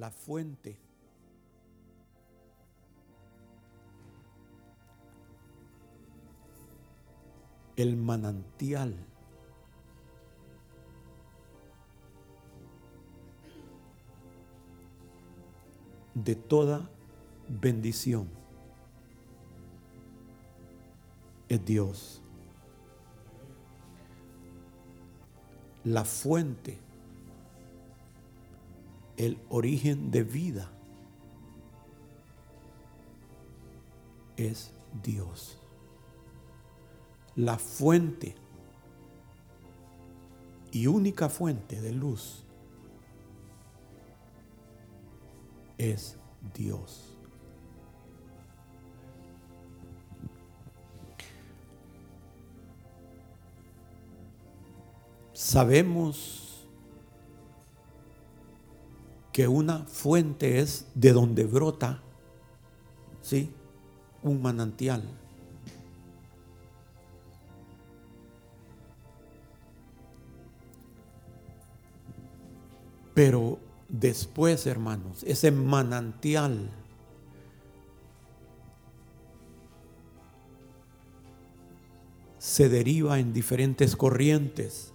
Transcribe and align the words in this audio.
la 0.00 0.10
fuente. 0.10 0.78
El 7.76 7.96
manantial. 7.96 8.94
de 16.12 16.34
toda 16.34 16.90
bendición 17.48 18.28
es 21.48 21.64
Dios. 21.64 22.20
La 25.84 26.04
fuente, 26.04 26.78
el 29.20 29.38
origen 29.50 30.10
de 30.10 30.22
vida 30.22 30.70
es 34.38 34.72
Dios. 35.02 35.60
La 37.36 37.58
fuente 37.58 38.34
y 40.72 40.86
única 40.86 41.28
fuente 41.28 41.82
de 41.82 41.92
luz 41.92 42.46
es 45.76 46.16
Dios. 46.54 47.14
Sabemos 55.34 56.49
que 59.32 59.48
una 59.48 59.84
fuente 59.84 60.58
es 60.58 60.86
de 60.94 61.12
donde 61.12 61.44
brota, 61.44 62.02
¿sí? 63.22 63.50
Un 64.22 64.42
manantial. 64.42 65.02
Pero 73.14 73.58
después, 73.88 74.66
hermanos, 74.66 75.22
ese 75.24 75.50
manantial 75.50 76.70
se 82.38 82.68
deriva 82.68 83.18
en 83.18 83.32
diferentes 83.32 83.94
corrientes. 83.94 84.94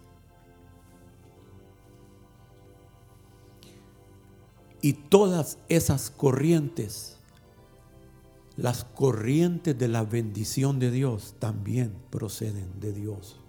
Y 4.86 4.94
todas 4.94 5.58
esas 5.68 6.12
corrientes, 6.12 7.18
las 8.56 8.84
corrientes 8.84 9.76
de 9.76 9.88
la 9.88 10.04
bendición 10.04 10.78
de 10.78 10.92
Dios, 10.92 11.34
también 11.40 11.92
proceden 12.12 12.80
de 12.80 12.94
Dios. 12.94 13.40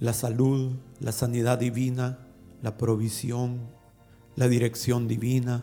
La 0.00 0.12
salud, 0.12 0.72
la 0.98 1.12
sanidad 1.12 1.60
divina, 1.60 2.18
la 2.62 2.76
provisión, 2.76 3.60
la 4.34 4.48
dirección 4.48 5.06
divina, 5.06 5.62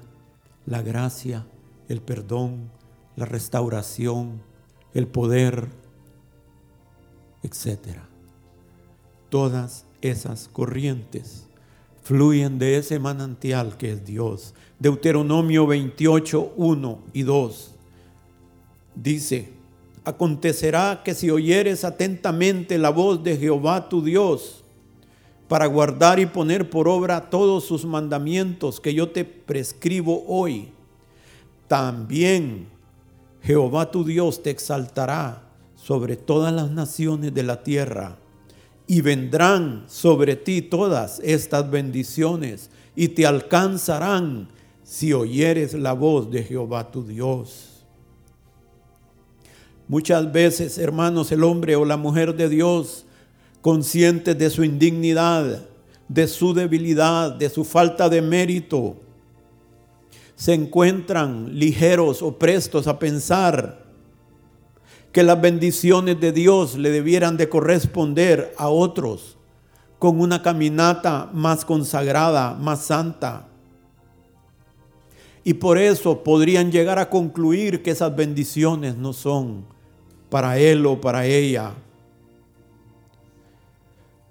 la 0.66 0.81
gracia, 0.84 1.45
el 1.90 2.02
perdón, 2.02 2.72
la 3.18 3.25
restauración, 3.25 4.42
el 4.94 5.08
poder, 5.08 5.68
etc. 7.44 7.97
Todas 9.28 9.86
esas 10.00 10.47
corrientes 10.47 11.50
fluyen 12.04 12.59
de 12.59 12.78
ese 12.78 13.00
manantial 13.00 13.78
que 13.78 13.94
es 13.94 14.06
Dios. 14.06 14.54
Deuteronomio 14.80 15.66
28, 15.66 16.54
1 16.56 17.00
y 17.14 17.23
2 17.23 17.72
dice, 18.96 19.53
acontecerá 20.03 21.02
que 21.03 21.16
si 21.16 21.30
oyeres 21.30 21.84
atentamente 21.84 22.78
la 22.78 22.90
voz 22.90 23.24
de 23.24 23.38
Jehová 23.38 23.90
tu 23.90 24.03
Dios, 24.03 24.59
para 25.47 25.66
guardar 25.68 26.19
y 26.19 26.25
poner 26.25 26.69
por 26.69 26.88
obra 26.88 27.30
todos 27.30 27.66
sus 27.66 27.86
mandamientos 27.86 28.80
que 28.80 28.94
yo 28.94 29.09
te 29.09 29.24
prescribo 29.24 30.24
hoy, 30.28 30.70
también 31.68 32.68
Jehová 33.41 33.91
tu 33.91 34.03
Dios 34.03 34.41
te 34.41 34.50
exaltará 34.50 35.44
sobre 35.75 36.16
todas 36.16 36.53
las 36.53 36.72
naciones 36.72 37.34
de 37.34 37.44
la 37.44 37.62
tierra 37.62 38.18
y 38.88 39.02
vendrán 39.02 39.86
sobre 39.88 40.36
ti 40.36 40.62
todas 40.62 41.20
estas 41.24 41.70
bendiciones 41.70 42.70
y 42.96 43.10
te 43.10 43.26
alcanzarán 43.26 44.50
si 44.84 45.14
oyeres 45.14 45.74
la 45.74 45.94
voz 45.94 46.30
de 46.30 46.44
Jehová 46.44 46.92
tu 46.92 47.04
Dios. 47.04 47.86
Muchas 49.88 50.32
veces, 50.32 50.78
hermanos, 50.78 51.32
el 51.32 51.44
hombre 51.44 51.76
o 51.76 51.86
la 51.86 51.98
mujer 51.98 52.36
de 52.36 52.50
Dios, 52.50 53.06
conscientes 53.62 54.38
de 54.38 54.50
su 54.50 54.64
indignidad, 54.64 55.66
de 56.08 56.28
su 56.28 56.54
debilidad, 56.54 57.32
de 57.34 57.50
su 57.50 57.64
falta 57.64 58.10
de 58.10 58.22
mérito, 58.22 58.98
se 60.36 60.54
encuentran 60.54 61.58
ligeros 61.58 62.22
o 62.22 62.38
prestos 62.38 62.88
a 62.88 63.00
pensar 63.00 63.83
que 65.13 65.24
las 65.24 65.40
bendiciones 65.40 66.19
de 66.19 66.31
Dios 66.31 66.75
le 66.75 66.90
debieran 66.90 67.38
de 67.38 67.47
corresponder 67.47 68.53
a 68.57 68.68
otros 68.68 69.38
con 70.00 70.19
una 70.19 70.41
caminata 70.41 71.29
más 71.31 71.63
consagrada, 71.63 72.56
más 72.56 72.85
santa. 72.85 73.47
Y 75.44 75.53
por 75.53 75.78
eso 75.78 76.23
podrían 76.23 76.72
llegar 76.72 76.97
a 76.97 77.09
concluir 77.09 77.84
que 77.84 77.91
esas 77.91 78.13
bendiciones 78.16 78.97
no 78.97 79.13
son 79.13 79.66
para 80.29 80.57
él 80.57 80.84
o 80.88 81.00
para 81.00 81.28
ella. 81.28 81.73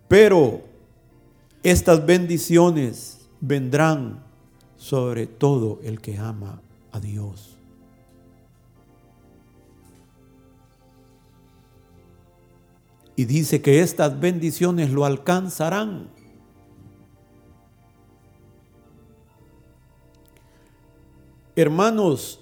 Pero 0.09 0.63
estas 1.63 2.05
bendiciones 2.05 3.21
vendrán 3.41 4.21
sobre 4.77 5.29
todo 5.29 5.79
el 5.85 6.01
que 6.01 6.19
ama 6.19 6.61
a 6.91 6.99
Dios. 6.99 7.52
Y 13.23 13.25
dice 13.25 13.63
que 13.63 13.83
estas 13.83 14.19
bendiciones 14.19 14.91
lo 14.91 15.05
alcanzarán. 15.05 16.09
Hermanos, 21.55 22.41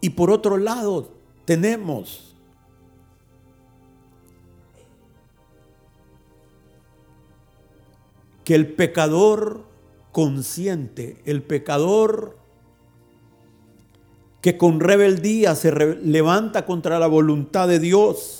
y 0.00 0.10
por 0.10 0.30
otro 0.30 0.56
lado 0.56 1.10
tenemos 1.46 2.32
que 8.44 8.54
el 8.54 8.72
pecador 8.72 9.64
consciente, 10.12 11.20
el 11.24 11.42
pecador 11.42 12.38
que 14.42 14.56
con 14.56 14.78
rebeldía 14.78 15.56
se 15.56 15.72
levanta 15.72 16.66
contra 16.66 17.00
la 17.00 17.08
voluntad 17.08 17.66
de 17.66 17.80
Dios 17.80 18.39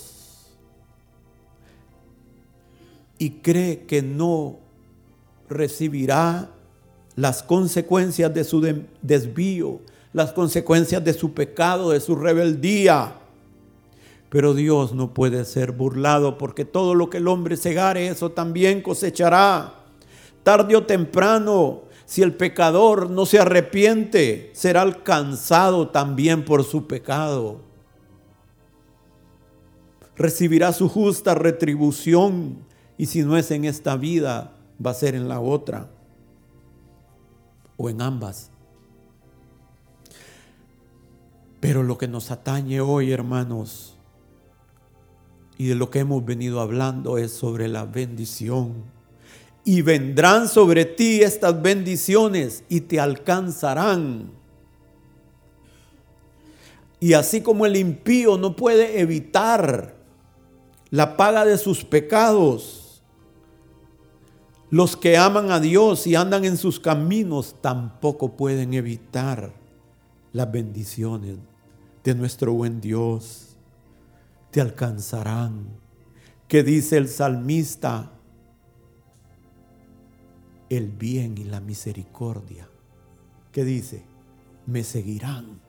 y 3.21 3.33
cree 3.43 3.83
que 3.83 4.01
no 4.01 4.61
recibirá 5.51 6.49
las 7.17 7.43
consecuencias 7.43 8.33
de 8.33 8.45
su 8.45 8.63
desvío, 9.03 9.81
las 10.15 10.33
consecuencias 10.33 11.05
de 11.05 11.13
su 11.13 11.35
pecado, 11.35 11.91
de 11.91 12.01
su 12.01 12.17
rebeldía. 12.17 13.17
Pero 14.31 14.55
Dios 14.55 14.95
no 14.95 15.13
puede 15.13 15.45
ser 15.45 15.73
burlado 15.73 16.39
porque 16.39 16.65
todo 16.65 16.95
lo 16.95 17.11
que 17.11 17.19
el 17.19 17.29
hombre 17.29 17.59
segare, 17.59 18.09
eso 18.09 18.31
también 18.31 18.81
cosechará. 18.81 19.75
Tarde 20.43 20.75
o 20.75 20.87
temprano, 20.87 21.83
si 22.07 22.23
el 22.23 22.35
pecador 22.35 23.11
no 23.11 23.27
se 23.27 23.39
arrepiente, 23.39 24.51
será 24.55 24.81
alcanzado 24.81 25.91
también 25.91 26.43
por 26.43 26.65
su 26.65 26.87
pecado. 26.87 27.61
Recibirá 30.17 30.73
su 30.73 30.89
justa 30.89 31.35
retribución 31.35 32.70
y 33.01 33.07
si 33.07 33.23
no 33.23 33.39
es 33.39 33.51
en 33.51 33.65
esta 33.65 33.97
vida, 33.97 34.53
va 34.85 34.91
a 34.91 34.95
ser 34.95 35.15
en 35.15 35.27
la 35.27 35.41
otra 35.41 35.89
o 37.79 37.89
en 37.89 38.03
ambas. 38.03 38.51
Pero 41.61 41.83
lo 41.83 41.97
que 41.97 42.09
nos 42.09 42.31
atañe 42.31 42.83
hoy, 42.83 43.11
hermanos, 43.11 43.97
y 45.57 45.69
de 45.69 45.77
lo 45.77 45.89
que 45.89 46.01
hemos 46.01 46.23
venido 46.27 46.61
hablando 46.61 47.17
es 47.17 47.33
sobre 47.33 47.69
la 47.69 47.87
bendición 47.87 48.85
y 49.65 49.81
vendrán 49.81 50.47
sobre 50.47 50.85
ti 50.85 51.23
estas 51.23 51.63
bendiciones 51.63 52.65
y 52.69 52.83
te 52.83 53.01
alcanzarán. 53.01 54.31
Y 57.01 57.15
así 57.15 57.41
como 57.41 57.65
el 57.65 57.77
impío 57.77 58.37
no 58.37 58.57
puede 58.57 59.01
evitar 59.01 59.95
la 60.91 61.17
paga 61.17 61.47
de 61.47 61.57
sus 61.57 61.83
pecados, 61.83 62.80
Los 64.71 64.97
que 64.97 65.17
aman 65.17 65.51
a 65.51 65.59
Dios 65.59 66.07
y 66.07 66.15
andan 66.15 66.45
en 66.45 66.57
sus 66.57 66.79
caminos 66.79 67.57
tampoco 67.61 68.37
pueden 68.37 68.73
evitar 68.73 69.53
las 70.33 70.53
bendiciones 70.53 71.39
de 72.05 72.15
nuestro 72.15 72.53
buen 72.53 72.81
Dios. 72.81 73.57
Te 74.53 74.61
alcanzarán. 74.61 75.67
Que 76.47 76.63
dice 76.65 76.97
el 76.97 77.09
salmista, 77.09 78.13
el 80.69 80.91
bien 80.91 81.39
y 81.39 81.45
la 81.45 81.61
misericordia. 81.61 82.69
¿Qué 83.53 83.65
dice? 83.65 84.05
Me 84.67 84.83
seguirán. 84.83 85.61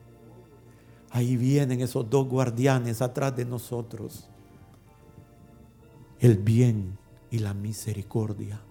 Ahí 1.12 1.38
vienen 1.38 1.82
esos 1.82 2.10
dos 2.10 2.28
guardianes 2.28 3.02
atrás 3.02 3.36
de 3.36 3.46
nosotros. 3.46 4.28
El 6.20 6.38
bien 6.38 6.98
y 7.30 7.40
la 7.40 7.54
misericordia. 7.54 8.62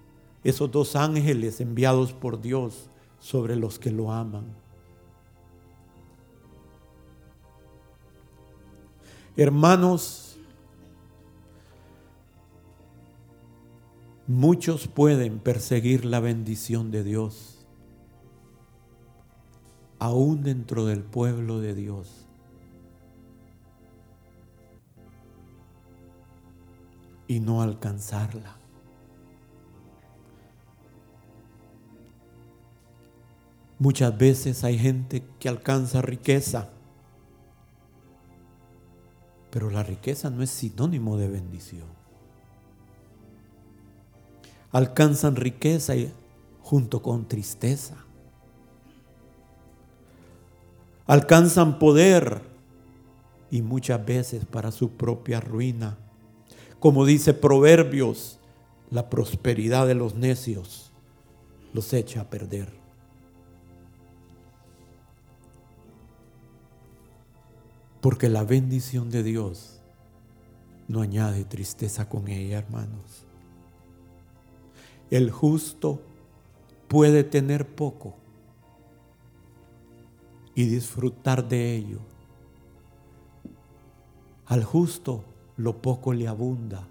Esos 0.43 0.71
dos 0.71 0.97
ángeles 0.97 1.61
enviados 1.61 2.13
por 2.13 2.41
Dios 2.41 2.89
sobre 3.19 3.57
los 3.57 3.79
que 3.79 3.91
lo 3.91 4.13
aman. 4.13 4.47
Hermanos, 9.37 10.39
muchos 14.27 14.89
pueden 14.89 15.39
perseguir 15.39 16.05
la 16.05 16.21
bendición 16.21 16.91
de 16.91 17.05
Dios, 17.05 17.67
aún 19.99 20.43
dentro 20.43 20.87
del 20.87 21.03
pueblo 21.03 21.61
de 21.61 21.75
Dios. 21.75 22.27
y 27.31 27.39
no 27.39 27.63
alcanzarla. 27.63 28.60
Muchas 33.81 34.17
veces 34.19 34.63
hay 34.63 34.79
gente 34.79 35.25
que 35.39 35.49
alcanza 35.49 36.03
riqueza, 36.03 36.69
pero 39.51 39.71
la 39.71 39.83
riqueza 39.83 40.29
no 40.29 40.43
es 40.43 40.51
sinónimo 40.51 41.17
de 41.17 41.29
bendición. 41.29 41.89
Alcanzan 44.71 45.35
riqueza 45.35 45.95
junto 46.61 47.01
con 47.01 47.27
tristeza. 47.27 47.97
Alcanzan 51.07 51.79
poder 51.79 52.43
y 53.51 53.63
muchas 53.63 54.05
veces 54.05 54.45
para 54.45 54.73
su 54.73 54.91
propia 54.91 55.41
ruina. 55.41 55.97
Como 56.81 57.07
dice 57.07 57.33
Proverbios, 57.33 58.41
la 58.91 59.09
prosperidad 59.09 59.87
de 59.87 59.95
los 59.95 60.17
necios 60.17 60.93
los 61.73 61.95
echa 61.95 62.21
a 62.21 62.29
perder. 62.29 62.80
Porque 68.01 68.29
la 68.29 68.45
bendición 68.45 69.11
de 69.11 69.23
Dios 69.23 69.81
no 70.89 71.03
añade 71.03 71.45
tristeza 71.45 72.09
con 72.09 72.29
ella, 72.29 72.59
hermanos. 72.59 73.25
El 75.11 75.31
justo 75.31 76.01
puede 76.89 77.25
tener 77.25 77.67
poco 77.67 78.15
y 80.55 80.65
disfrutar 80.65 81.47
de 81.49 81.77
ello. 81.77 81.99
Al 84.47 84.65
justo 84.65 85.23
lo 85.57 85.81
poco 85.81 86.13
le 86.13 86.27
abunda. 86.27 86.87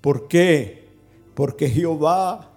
¿Por 0.00 0.28
qué? 0.28 0.88
Porque 1.34 1.68
Jehová, 1.68 2.48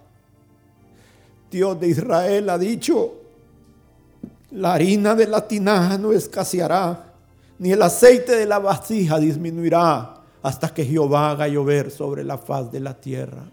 Dios 1.50 1.78
de 1.78 1.88
Israel, 1.88 2.48
ha 2.48 2.58
dicho, 2.58 3.14
la 4.52 4.74
harina 4.74 5.14
de 5.14 5.26
la 5.26 5.46
tinaja 5.46 5.98
no 5.98 6.12
escaseará 6.12 7.15
ni 7.58 7.72
el 7.72 7.82
aceite 7.82 8.32
de 8.36 8.46
la 8.46 8.58
vasija 8.58 9.18
disminuirá 9.18 10.22
hasta 10.42 10.72
que 10.72 10.84
Jehová 10.84 11.30
haga 11.30 11.48
llover 11.48 11.90
sobre 11.90 12.22
la 12.22 12.38
faz 12.38 12.70
de 12.70 12.80
la 12.80 12.94
tierra. 13.00 13.44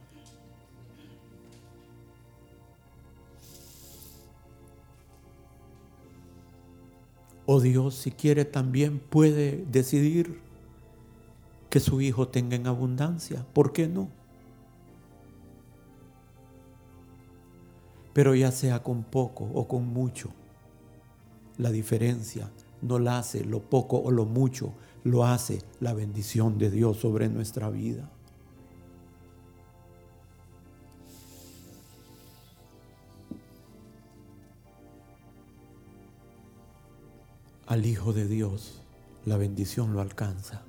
O 7.46 7.56
oh 7.56 7.62
Dios, 7.62 7.96
si 7.96 8.12
quiere, 8.12 8.46
también 8.46 9.00
puede 9.00 9.66
decidir 9.70 10.40
que 11.70 11.80
su 11.80 12.00
hijo 12.00 12.30
tenga 12.30 12.56
en 12.56 12.68
abundancia. 12.68 13.46
¿Por 13.54 13.74
qué 13.74 13.88
no? 13.88 14.08
Pero 18.14 18.36
ya 18.36 18.52
sea 18.52 18.82
con 18.82 19.04
poco 19.04 19.50
o 19.54 19.68
con 19.68 19.88
mucho, 19.88 20.30
la 21.58 21.72
diferencia 21.72 22.50
no 22.84 23.00
la 23.00 23.20
hace 23.20 23.44
lo 23.44 23.62
poco 23.62 23.98
o 23.98 24.12
lo 24.12 24.26
mucho, 24.26 24.74
lo 25.04 25.26
hace 25.26 25.62
la 25.80 25.94
bendición 25.94 26.58
de 26.58 26.70
Dios 26.70 26.98
sobre 26.98 27.30
nuestra 27.30 27.70
vida. 27.70 28.10
Al 37.66 37.86
Hijo 37.86 38.14
de 38.14 38.28
Dios 38.28 38.82
la 39.26 39.38
bendición 39.38 39.94
lo 39.94 40.02
alcanza. 40.02 40.64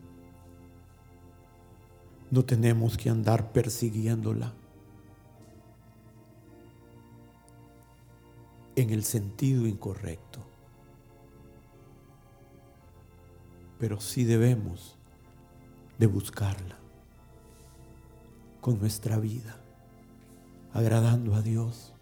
No 2.31 2.44
tenemos 2.44 2.96
que 2.96 3.11
andar 3.11 3.52
persiguiéndola 3.52 4.52
en 8.76 8.90
el 8.90 9.05
sentido 9.05 9.66
incorrecto. 9.66 10.53
Pero 13.84 14.00
sí 14.00 14.25
debemos 14.25 14.96
de 15.98 16.06
buscarla 16.06 16.78
con 18.62 18.78
nuestra 18.78 19.19
vida, 19.19 19.60
agradando 20.72 21.34
a 21.34 21.42
Dios. 21.42 21.92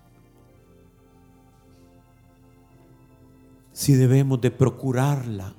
Si 3.73 3.94
debemos 3.94 4.40
de 4.40 4.52
procurarla 4.52 5.55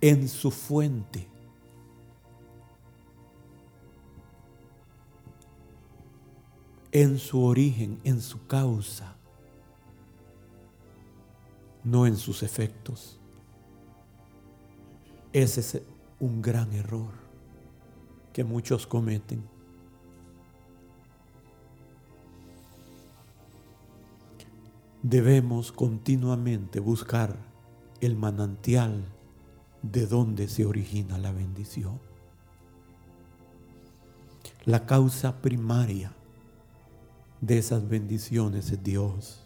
en 0.00 0.28
su 0.30 0.50
fuente. 0.50 1.28
en 6.90 7.18
su 7.18 7.44
origen, 7.44 8.00
en 8.04 8.22
su 8.22 8.46
causa, 8.46 9.14
no 11.82 12.06
en 12.06 12.16
sus 12.16 12.42
efectos. 12.42 13.20
Ese 15.34 15.60
es 15.62 15.82
un 16.20 16.40
gran 16.42 16.72
error 16.74 17.10
que 18.32 18.44
muchos 18.44 18.86
cometen. 18.86 19.42
Debemos 25.02 25.72
continuamente 25.72 26.78
buscar 26.78 27.36
el 28.00 28.14
manantial 28.14 29.04
de 29.82 30.06
donde 30.06 30.46
se 30.46 30.66
origina 30.66 31.18
la 31.18 31.32
bendición. 31.32 31.98
La 34.64 34.86
causa 34.86 35.42
primaria 35.42 36.12
de 37.40 37.58
esas 37.58 37.88
bendiciones 37.88 38.70
es 38.70 38.84
Dios, 38.84 39.42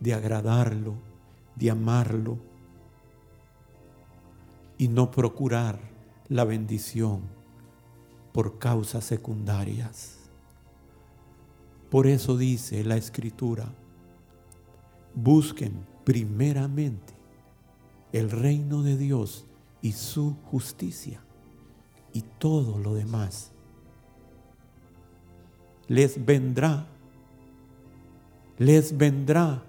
de 0.00 0.12
agradarlo, 0.12 0.94
de 1.54 1.70
amarlo, 1.70 2.53
y 4.78 4.88
no 4.88 5.10
procurar 5.10 5.78
la 6.28 6.44
bendición 6.44 7.22
por 8.32 8.58
causas 8.58 9.04
secundarias. 9.04 10.18
Por 11.90 12.06
eso 12.06 12.36
dice 12.36 12.82
la 12.84 12.96
escritura, 12.96 13.72
busquen 15.14 15.86
primeramente 16.04 17.14
el 18.12 18.30
reino 18.30 18.82
de 18.82 18.96
Dios 18.96 19.46
y 19.82 19.92
su 19.92 20.34
justicia 20.50 21.20
y 22.12 22.22
todo 22.38 22.78
lo 22.78 22.94
demás 22.94 23.54
les 25.88 26.24
vendrá, 26.24 26.86
les 28.58 28.96
vendrá 28.96 29.62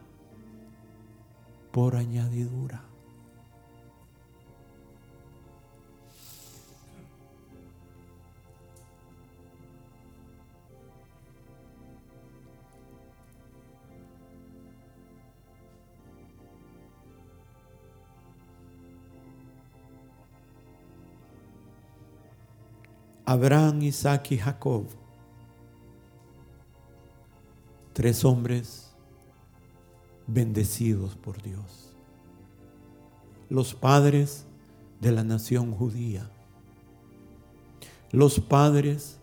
por 1.71 1.95
añadidura. 1.95 2.84
Abraham, 23.25 23.81
Isaac 23.81 24.31
y 24.31 24.37
Jacob 24.37 24.85
Tres 27.95 28.25
hombres 28.25 28.91
bendecidos 30.27 31.15
por 31.15 31.41
Dios. 31.41 31.95
Los 33.47 33.73
padres 33.73 34.45
de 34.99 35.13
la 35.13 35.23
nación 35.23 35.71
judía. 35.71 36.29
Los 38.11 38.41
padres 38.41 39.17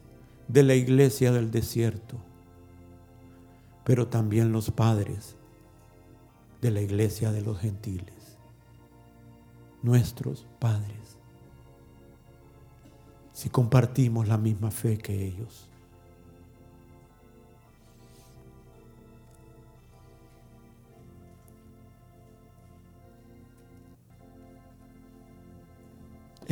de 0.49 0.63
la 0.63 0.75
iglesia 0.75 1.33
del 1.33 1.51
desierto. 1.51 2.17
Pero 3.85 4.09
también 4.09 4.53
los 4.53 4.71
padres 4.71 5.37
de 6.63 6.71
la 6.71 6.81
iglesia 6.81 7.31
de 7.31 7.43
los 7.43 7.59
gentiles. 7.59 8.39
Nuestros 9.83 10.47
padres. 10.59 11.02
Si 13.33 13.49
compartimos 13.49 14.29
la 14.29 14.39
misma 14.39 14.71
fe 14.71 14.99
que 14.99 15.27
ellos. 15.27 15.69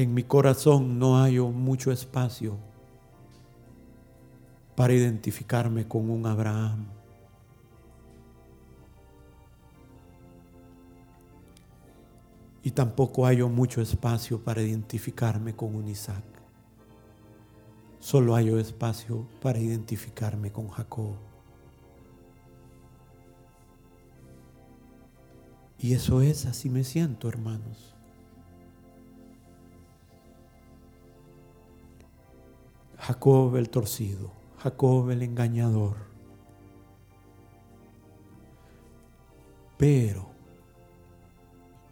en 0.02 0.14
mi 0.14 0.22
corazón 0.22 0.98
no 0.98 1.22
hay 1.22 1.38
mucho 1.38 1.92
espacio 1.92 2.56
para 4.74 4.94
identificarme 4.94 5.86
con 5.86 6.08
un 6.08 6.24
Abraham. 6.26 6.86
Y 12.62 12.70
tampoco 12.70 13.26
hay 13.26 13.42
mucho 13.42 13.80
espacio 13.80 14.38
para 14.42 14.62
identificarme 14.62 15.54
con 15.54 15.74
un 15.74 15.88
Isaac. 15.88 16.29
Solo 18.00 18.34
hay 18.34 18.48
espacio 18.48 19.28
para 19.40 19.58
identificarme 19.58 20.50
con 20.50 20.68
Jacob. 20.68 21.14
Y 25.78 25.94
eso 25.94 26.20
es, 26.20 26.46
así 26.46 26.68
me 26.68 26.82
siento, 26.82 27.28
hermanos. 27.28 27.94
Jacob 32.98 33.56
el 33.56 33.70
torcido, 33.70 34.30
Jacob 34.58 35.10
el 35.10 35.22
engañador. 35.22 35.96
Pero 39.78 40.28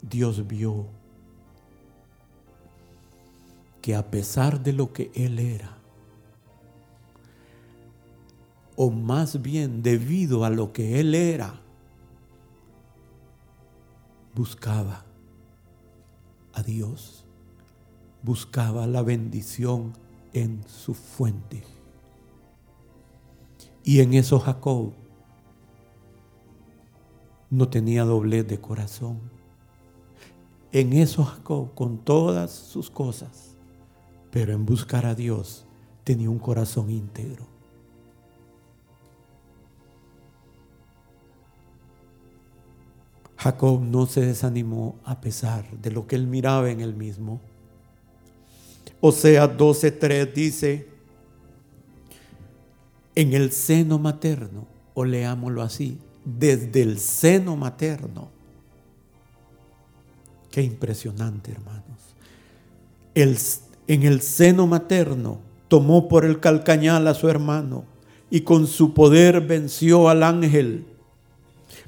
Dios 0.03 0.47
vio 0.47 0.87
que 3.81 3.95
a 3.95 4.11
pesar 4.11 4.63
de 4.63 4.75
lo 4.75 4.93
que 4.93 5.11
él 5.15 5.39
era, 5.39 5.78
o 8.81 8.93
más 8.93 9.43
bien 9.43 9.83
debido 9.83 10.45
a 10.45 10.51
lo 10.51 10.73
que 10.73 11.01
él 11.01 11.17
era, 11.17 11.61
buscaba 14.37 15.05
a 16.53 16.63
Dios, 16.63 17.27
buscaba 18.23 18.87
la 18.87 19.03
bendición 19.03 19.95
en 20.33 20.63
su 20.69 20.95
fuente. 20.95 21.65
Y 23.83 23.99
en 23.99 24.15
eso 24.15 24.39
Jacob 24.39 24.93
no 27.51 27.69
tenía 27.69 28.05
doblez 28.05 28.47
de 28.47 28.61
corazón. 28.61 29.19
En 30.71 30.93
eso 30.93 31.25
Jacob, 31.25 31.75
con 31.75 31.99
todas 31.99 32.53
sus 32.53 32.91
cosas, 32.91 33.57
pero 34.31 34.53
en 34.53 34.65
buscar 34.65 35.05
a 35.05 35.17
Dios, 35.17 35.67
tenía 36.05 36.31
un 36.31 36.39
corazón 36.39 36.91
íntegro. 36.91 37.58
Jacob 43.39 43.81
no 43.81 44.07
se 44.07 44.21
desanimó 44.21 44.99
a 45.05 45.21
pesar 45.21 45.65
de 45.81 45.93
lo 45.93 46.07
que 46.07 46.17
él 46.17 46.27
miraba 46.27 46.71
en 46.71 46.81
él 46.81 46.95
mismo. 46.95 47.41
Osea 49.01 49.57
12:3 49.57 50.33
dice, 50.33 50.89
en 53.15 53.33
el 53.35 53.53
seno 53.53 53.99
materno, 53.99 54.67
o 54.95 55.05
leámoslo 55.05 55.63
así, 55.63 55.99
desde 56.25 56.83
el 56.83 56.99
seno 56.99 57.57
materno. 57.57 58.29
Qué 60.51 60.63
impresionante, 60.63 61.53
hermanos. 61.53 61.85
El, 63.15 63.37
en 63.87 64.03
el 64.03 64.21
seno 64.21 64.67
materno 64.67 65.41
tomó 65.69 66.09
por 66.09 66.25
el 66.25 66.41
calcañal 66.41 67.07
a 67.07 67.15
su 67.15 67.29
hermano 67.29 67.85
y 68.31 68.41
con 68.41 68.67
su 68.67 68.95
poder 68.95 69.41
venció 69.41 70.09
al 70.09 70.23
ángel. 70.23 70.87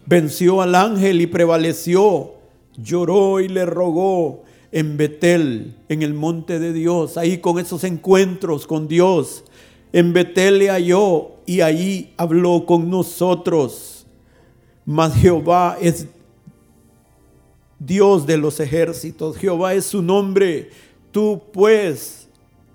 Venció 0.06 0.62
al 0.62 0.74
ángel 0.74 1.20
y 1.20 1.26
prevaleció. 1.26 2.34
Lloró 2.76 3.40
y 3.40 3.48
le 3.48 3.66
rogó 3.66 4.42
en 4.72 4.96
Betel, 4.96 5.74
en 5.88 6.02
el 6.02 6.14
monte 6.14 6.58
de 6.58 6.72
Dios, 6.72 7.16
ahí 7.16 7.38
con 7.38 7.58
esos 7.58 7.84
encuentros 7.84 8.66
con 8.66 8.88
Dios. 8.88 9.44
En 9.92 10.12
Betel 10.12 10.58
le 10.58 10.70
halló 10.70 11.32
y 11.46 11.60
ahí 11.60 12.14
habló 12.16 12.64
con 12.66 12.88
nosotros. 12.88 14.06
Mas 14.84 15.14
Jehová 15.14 15.76
es 15.80 16.06
Dios 17.78 18.26
de 18.26 18.36
los 18.36 18.60
ejércitos, 18.60 19.36
Jehová 19.36 19.74
es 19.74 19.86
su 19.86 20.02
nombre. 20.02 20.70
Tú 21.10 21.42
pues, 21.52 22.28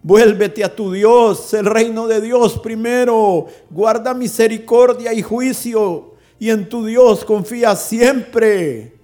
vuélvete 0.04 0.64
a 0.64 0.76
tu 0.76 0.92
Dios, 0.92 1.54
el 1.54 1.66
reino 1.66 2.08
de 2.08 2.20
Dios 2.20 2.60
primero. 2.60 3.48
Guarda 3.70 4.14
misericordia 4.14 5.14
y 5.14 5.22
juicio 5.22 6.15
y 6.40 6.50
en 6.50 6.68
tu 6.68 6.86
Dios 6.86 7.24
confía 7.24 7.76
siempre. 7.76 8.98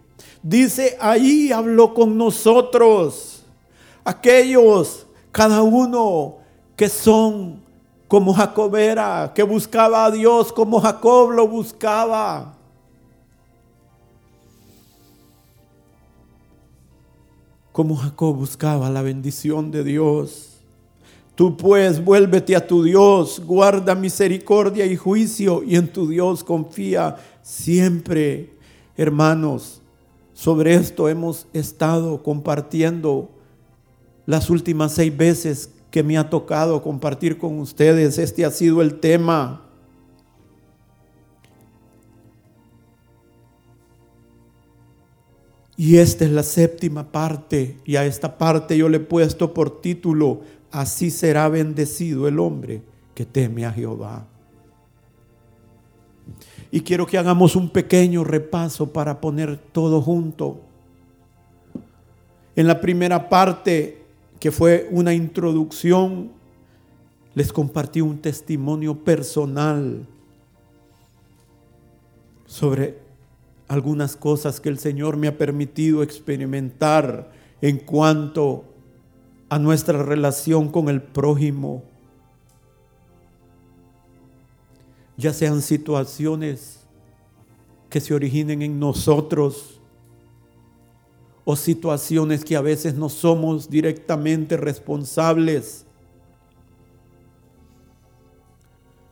Dice, 0.43 0.97
ahí 0.99 1.51
habló 1.51 1.93
con 1.93 2.17
nosotros, 2.17 3.43
aquellos, 4.03 5.05
cada 5.31 5.61
uno 5.61 6.37
que 6.75 6.89
son 6.89 7.61
como 8.07 8.33
Jacob 8.33 8.75
era, 8.75 9.31
que 9.33 9.43
buscaba 9.43 10.05
a 10.05 10.11
Dios 10.11 10.51
como 10.51 10.81
Jacob 10.81 11.31
lo 11.31 11.47
buscaba. 11.47 12.57
Como 17.71 17.95
Jacob 17.95 18.35
buscaba 18.35 18.89
la 18.89 19.01
bendición 19.01 19.71
de 19.71 19.83
Dios. 19.85 20.50
Tú 21.35 21.55
pues 21.55 22.03
vuélvete 22.03 22.55
a 22.55 22.65
tu 22.65 22.83
Dios, 22.83 23.41
guarda 23.45 23.95
misericordia 23.95 24.85
y 24.85 24.95
juicio 24.95 25.63
y 25.63 25.75
en 25.75 25.91
tu 25.91 26.07
Dios 26.07 26.43
confía 26.43 27.15
siempre. 27.41 28.53
Hermanos, 28.97 29.81
sobre 30.33 30.75
esto 30.75 31.07
hemos 31.07 31.47
estado 31.53 32.21
compartiendo 32.21 33.29
las 34.25 34.49
últimas 34.49 34.93
seis 34.93 35.15
veces 35.15 35.71
que 35.89 36.03
me 36.03 36.17
ha 36.17 36.29
tocado 36.29 36.81
compartir 36.81 37.37
con 37.37 37.59
ustedes. 37.59 38.17
Este 38.17 38.45
ha 38.45 38.51
sido 38.51 38.81
el 38.81 38.99
tema. 38.99 39.67
Y 45.77 45.97
esta 45.97 46.25
es 46.25 46.31
la 46.31 46.43
séptima 46.43 47.11
parte, 47.11 47.77
y 47.85 47.95
a 47.95 48.05
esta 48.05 48.37
parte 48.37 48.77
yo 48.77 48.87
le 48.87 48.97
he 48.97 48.99
puesto 48.99 49.51
por 49.51 49.81
título, 49.81 50.41
así 50.71 51.11
será 51.11 51.49
bendecido 51.49 52.27
el 52.27 52.39
hombre 52.39 52.81
que 53.13 53.25
teme 53.25 53.65
a 53.65 53.71
Jehová. 53.71 54.25
Y 56.71 56.81
quiero 56.81 57.05
que 57.05 57.17
hagamos 57.17 57.55
un 57.55 57.69
pequeño 57.69 58.23
repaso 58.23 58.93
para 58.93 59.19
poner 59.19 59.57
todo 59.57 60.01
junto. 60.01 60.61
En 62.55 62.67
la 62.67 62.79
primera 62.79 63.27
parte, 63.27 64.03
que 64.39 64.51
fue 64.51 64.87
una 64.91 65.13
introducción, 65.13 66.31
les 67.33 67.51
compartí 67.51 68.01
un 68.01 68.19
testimonio 68.19 68.95
personal 69.03 70.05
sobre 72.45 72.99
algunas 73.67 74.15
cosas 74.17 74.59
que 74.59 74.69
el 74.69 74.79
Señor 74.79 75.15
me 75.15 75.27
ha 75.27 75.37
permitido 75.37 76.03
experimentar 76.03 77.31
en 77.61 77.77
cuanto 77.77 78.65
a 79.51 79.59
nuestra 79.59 80.01
relación 80.01 80.69
con 80.69 80.87
el 80.87 81.01
prójimo. 81.01 81.83
Ya 85.17 85.33
sean 85.33 85.61
situaciones 85.61 86.79
que 87.89 87.99
se 87.99 88.13
originen 88.13 88.61
en 88.61 88.79
nosotros 88.79 89.81
o 91.43 91.57
situaciones 91.57 92.45
que 92.45 92.55
a 92.55 92.61
veces 92.61 92.95
no 92.95 93.09
somos 93.09 93.69
directamente 93.69 94.55
responsables, 94.55 95.85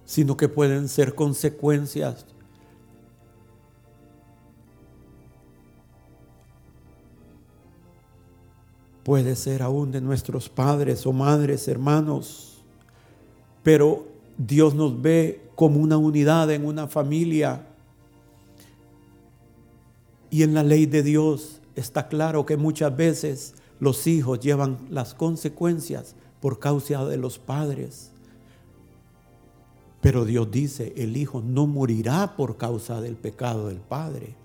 sino 0.06 0.38
que 0.38 0.48
pueden 0.48 0.88
ser 0.88 1.16
consecuencias 1.16 2.26
puede 9.10 9.36
ser 9.36 9.64
aún 9.64 9.92
de 9.92 10.02
nuestros 10.02 10.50
padres 10.50 11.08
o 11.08 11.12
madres, 11.12 11.68
hermanos, 11.68 12.62
pero 13.64 14.06
Dios 14.38 14.76
nos 14.76 15.02
ve 15.02 15.50
como 15.56 15.80
una 15.80 15.98
unidad 15.98 16.52
en 16.52 16.64
una 16.64 16.88
familia. 16.88 17.66
Y 20.30 20.44
en 20.44 20.54
la 20.54 20.62
ley 20.62 20.86
de 20.86 21.02
Dios 21.02 21.60
está 21.76 22.08
claro 22.08 22.46
que 22.46 22.56
muchas 22.56 22.96
veces 22.96 23.56
los 23.80 24.06
hijos 24.06 24.42
llevan 24.42 24.78
las 24.92 25.16
consecuencias 25.16 26.14
por 26.40 26.60
causa 26.60 27.04
de 27.04 27.18
los 27.18 27.40
padres. 27.40 28.12
Pero 30.02 30.24
Dios 30.24 30.52
dice, 30.52 30.94
el 30.98 31.18
hijo 31.18 31.42
no 31.42 31.66
morirá 31.66 32.36
por 32.38 32.58
causa 32.58 33.02
del 33.02 33.16
pecado 33.16 33.70
del 33.70 33.80
padre. 33.80 34.36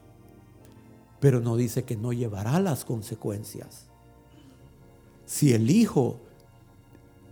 Pero 1.21 1.41
no 1.41 1.55
dice 1.55 1.85
que 1.85 1.97
no 1.97 2.15
llevará 2.15 2.59
las 2.61 2.87
consecuencias. 2.87 3.89
Si 5.27 5.53
el 5.53 5.71
hijo 5.71 6.21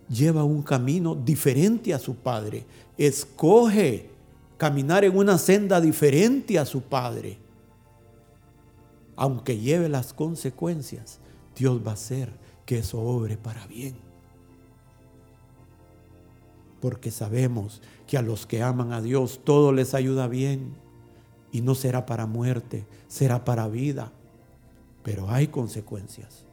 lleva 0.08 0.44
un 0.44 0.62
camino 0.62 1.14
diferente 1.14 1.94
a 1.94 1.98
su 1.98 2.16
padre, 2.16 2.64
escoge 2.96 4.10
caminar 4.56 5.04
en 5.04 5.16
una 5.16 5.38
senda 5.38 5.80
diferente 5.80 6.58
a 6.58 6.64
su 6.64 6.82
padre, 6.82 7.38
aunque 9.16 9.58
lleve 9.58 9.88
las 9.88 10.12
consecuencias, 10.12 11.18
Dios 11.56 11.80
va 11.84 11.90
a 11.90 11.94
hacer 11.94 12.30
que 12.64 12.78
eso 12.78 13.00
obre 13.00 13.36
para 13.36 13.66
bien. 13.66 13.96
Porque 16.80 17.10
sabemos 17.10 17.80
que 18.06 18.18
a 18.18 18.22
los 18.22 18.46
que 18.46 18.62
aman 18.62 18.92
a 18.92 19.00
Dios 19.00 19.40
todo 19.44 19.72
les 19.72 19.94
ayuda 19.94 20.28
bien 20.28 20.74
y 21.52 21.60
no 21.60 21.74
será 21.74 22.06
para 22.06 22.26
muerte, 22.26 22.86
será 23.08 23.44
para 23.44 23.68
vida, 23.68 24.12
pero 25.02 25.30
hay 25.30 25.48
consecuencias. 25.48 26.46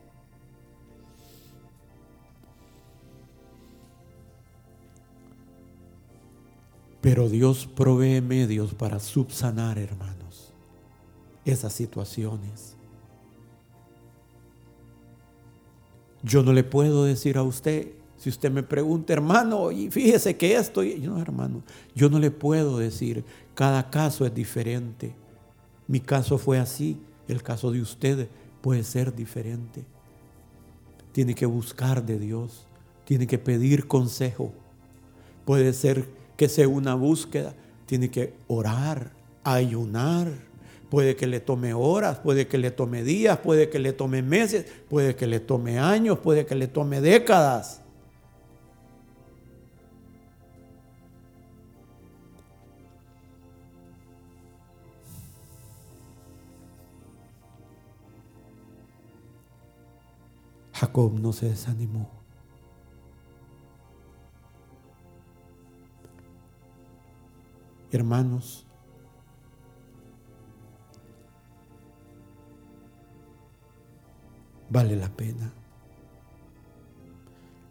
Pero 7.02 7.30
Dios 7.30 7.66
provee 7.66 8.22
medios 8.22 8.74
para 8.74 9.00
subsanar, 9.00 9.78
hermanos, 9.78 10.54
esas 11.46 11.74
situaciones. 11.74 12.76
Yo 16.22 16.44
no 16.44 16.52
le 16.52 16.64
puedo 16.64 17.06
decir 17.06 17.38
a 17.38 17.44
usted, 17.44 17.94
si 18.18 18.30
usted 18.30 18.52
me 18.52 18.64
pregunta, 18.64 19.14
hermano, 19.14 19.72
y 19.72 19.90
fíjese 19.90 20.36
que 20.36 20.56
esto, 20.56 20.84
y 20.84 21.00
no, 21.00 21.22
hermano, 21.22 21.64
yo 21.96 22.10
no 22.10 22.20
le 22.20 22.32
puedo 22.32 22.78
decir, 22.78 23.24
cada 23.56 23.90
caso 23.90 24.26
es 24.26 24.36
diferente. 24.36 25.16
Mi 25.88 26.02
caso 26.02 26.38
fue 26.38 26.60
así, 26.60 27.00
el 27.30 27.42
caso 27.42 27.72
de 27.72 27.82
usted 27.82 28.28
puede 28.62 28.84
ser 28.84 29.16
diferente. 29.16 29.86
Tiene 31.14 31.34
que 31.34 31.46
buscar 31.46 32.06
de 32.06 32.20
Dios, 32.20 32.68
tiene 33.06 33.26
que 33.26 33.38
pedir 33.38 33.88
consejo. 33.88 34.52
Puede 35.46 35.72
ser 35.72 36.19
que 36.40 36.48
sea 36.48 36.70
una 36.70 36.96
búsqueda, 36.96 37.54
tiene 37.86 38.10
que 38.10 38.34
orar, 38.48 39.12
ayunar. 39.44 40.30
Puede 40.90 41.18
que 41.18 41.28
le 41.28 41.42
tome 41.42 41.74
horas, 41.74 42.20
puede 42.20 42.48
que 42.48 42.58
le 42.58 42.72
tome 42.72 43.04
días, 43.04 43.40
puede 43.40 43.70
que 43.70 43.78
le 43.78 43.92
tome 43.92 44.22
meses, 44.22 44.66
puede 44.90 45.18
que 45.18 45.28
le 45.28 45.42
tome 45.42 45.80
años, 45.80 46.18
puede 46.20 46.46
que 46.46 46.56
le 46.56 46.68
tome 46.68 47.02
décadas. 47.02 47.82
Jacob 60.72 61.20
no 61.20 61.34
se 61.34 61.50
desanimó. 61.50 62.19
Hermanos, 67.92 68.66
vale 74.70 74.96
la 74.96 75.10
pena. 75.10 75.52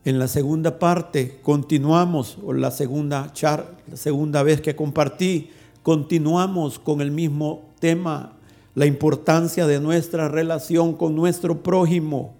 En 0.04 0.18
la 0.18 0.28
segunda 0.28 0.78
parte 0.78 1.40
continuamos, 1.42 2.38
o 2.44 2.52
la 2.52 2.70
segunda, 2.70 3.32
char, 3.32 3.76
la 3.88 3.96
segunda 3.96 4.42
vez 4.42 4.60
que 4.60 4.74
compartí, 4.74 5.50
continuamos 5.82 6.78
con 6.78 7.00
el 7.00 7.10
mismo 7.10 7.68
tema, 7.78 8.32
la 8.74 8.86
importancia 8.86 9.66
de 9.66 9.80
nuestra 9.80 10.28
relación 10.28 10.94
con 10.94 11.14
nuestro 11.14 11.62
prójimo, 11.62 12.34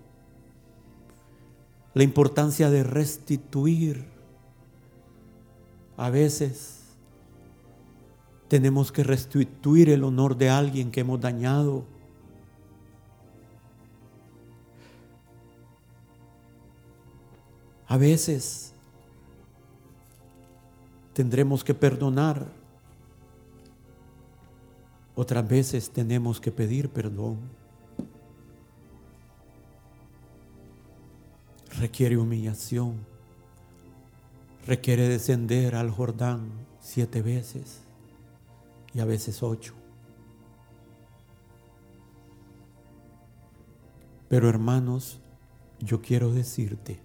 la 1.95 2.05
importancia 2.05 2.71
de 2.71 2.85
restituir. 2.85 4.07
A 5.97 6.11
veces 6.11 6.78
tenemos 8.49 8.91
que 8.91 9.05
restituir 9.05 9.91
el 9.91 10.03
honor 10.05 10.37
de 10.37 10.49
alguien 10.49 10.91
que 10.91 11.01
hemos 11.01 11.21
dañado. 11.21 11.85
A 17.87 17.97
veces 17.99 18.73
tendremos 21.13 21.63
que 21.63 21.75
perdonar. 21.75 22.47
Otras 25.15 25.47
veces 25.47 25.91
tenemos 25.91 26.41
que 26.41 26.51
pedir 26.51 26.89
perdón. 26.89 27.39
Requiere 31.79 32.17
humillación. 32.17 32.95
Requiere 34.67 35.09
descender 35.09 35.75
al 35.75 35.91
Jordán 35.91 36.51
siete 36.81 37.23
veces 37.23 37.88
y 38.95 39.01
a 39.01 39.05
veces 39.05 39.43
ocho. 39.43 39.75
Pero 44.29 44.49
hermanos, 44.49 45.21
yo 45.81 46.03
quiero 46.03 46.33
decirte, 46.33 47.01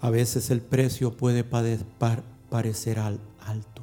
a 0.00 0.10
veces 0.10 0.50
el 0.50 0.60
precio 0.60 1.16
puede 1.16 1.44
parecer 1.44 2.98
alto. 2.98 3.82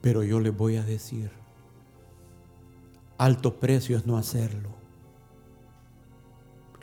Pero 0.00 0.22
yo 0.24 0.40
le 0.40 0.50
voy 0.50 0.76
a 0.76 0.82
decir, 0.82 1.30
alto 3.18 3.60
precio 3.60 3.96
es 3.96 4.06
no 4.06 4.16
hacerlo. 4.16 4.81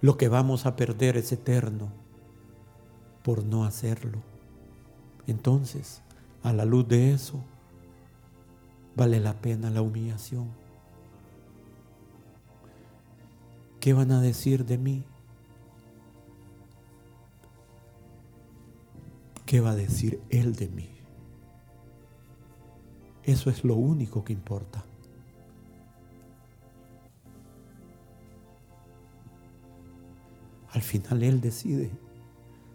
Lo 0.02 0.18
que 0.18 0.30
vamos 0.30 0.66
a 0.66 0.76
perder 0.76 1.18
es 1.18 1.32
eterno 1.32 1.92
por 3.24 3.44
no 3.44 3.66
hacerlo. 3.66 4.20
Entonces, 5.28 6.02
a 6.42 6.54
la 6.54 6.66
luz 6.66 6.88
de 6.88 7.14
eso, 7.14 7.44
vale 8.96 9.20
la 9.20 9.42
pena 9.42 9.70
la 9.70 9.82
humillación. 9.82 10.50
¿Qué 13.80 13.94
van 13.94 14.12
a 14.12 14.22
decir 14.22 14.66
de 14.66 14.78
mí? 14.78 15.04
¿Qué 19.46 19.62
va 19.62 19.72
a 19.72 19.76
decir 19.76 20.22
Él 20.30 20.56
de 20.56 20.70
mí? 20.70 20.90
Eso 23.24 23.50
es 23.50 23.64
lo 23.64 23.76
único 23.76 24.24
que 24.24 24.34
importa. 24.34 24.84
Al 30.72 30.82
final 30.82 31.24
Él 31.24 31.42
decide 31.42 31.90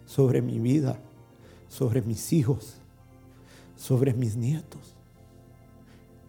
sobre 0.05 0.41
mi 0.41 0.59
vida, 0.59 0.99
sobre 1.69 2.01
mis 2.01 2.33
hijos, 2.33 2.75
sobre 3.75 4.13
mis 4.13 4.35
nietos. 4.35 4.95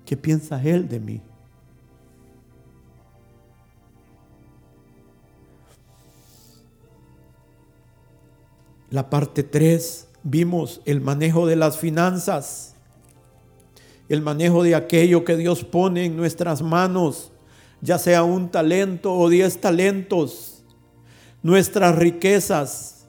¿Qué 0.05 0.17
piensa 0.17 0.63
Él 0.63 0.89
de 0.89 1.01
mí? 1.01 1.21
La 8.91 9.11
parte 9.11 9.43
3, 9.43 10.09
vimos 10.23 10.81
el 10.85 11.01
manejo 11.01 11.47
de 11.47 11.57
las 11.57 11.77
finanzas, 11.77 12.77
el 14.09 14.23
manejo 14.23 14.63
de 14.63 14.77
aquello 14.77 15.25
que 15.25 15.37
Dios 15.37 15.65
pone 15.65 16.05
en 16.05 16.17
nuestras 16.17 16.63
manos, 16.63 17.33
ya 17.81 17.99
sea 17.99 18.23
un 18.23 18.49
talento 18.49 19.13
o 19.13 19.29
diez 19.29 19.61
talentos 19.61 20.56
Nuestras 21.43 21.97
riquezas, 21.97 23.07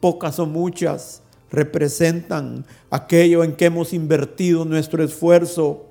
pocas 0.00 0.38
o 0.38 0.46
muchas, 0.46 1.22
representan 1.50 2.66
aquello 2.90 3.44
en 3.44 3.54
que 3.54 3.66
hemos 3.66 3.92
invertido 3.92 4.64
nuestro 4.64 5.02
esfuerzo, 5.02 5.86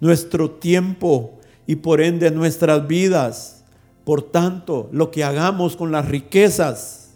nuestro 0.00 0.50
tiempo 0.50 1.38
y 1.66 1.76
por 1.76 2.00
ende 2.00 2.30
nuestras 2.30 2.86
vidas. 2.86 3.64
Por 4.04 4.22
tanto, 4.22 4.88
lo 4.92 5.10
que 5.10 5.24
hagamos 5.24 5.76
con 5.76 5.92
las 5.92 6.06
riquezas 6.06 7.10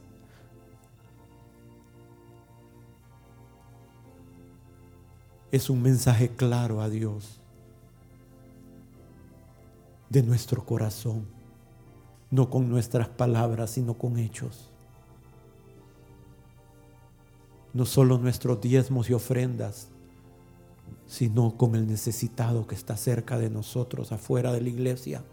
es 5.52 5.70
un 5.70 5.82
mensaje 5.82 6.28
claro 6.28 6.80
a 6.80 6.88
Dios. 6.88 7.40
de 10.10 10.24
nuestro 10.24 10.64
corazón, 10.66 11.24
no 12.30 12.48
con 12.48 12.68
nuestras 12.68 13.08
palabras, 13.08 13.70
sino 13.70 13.94
con 13.94 14.18
hechos. 14.18 14.70
No 17.72 17.86
solo 17.86 18.18
nuestros 18.18 18.60
diezmos 18.60 19.10
y 19.10 19.14
ofrendas, 19.14 19.88
sino 21.06 21.56
con 21.56 21.74
el 21.74 21.86
necesitado 21.86 22.66
que 22.66 22.74
está 22.74 22.96
cerca 22.96 23.38
de 23.38 23.50
nosotros, 23.50 24.12
afuera 24.12 24.52
de 24.52 24.60
la 24.60 24.68
iglesia. 24.68 25.24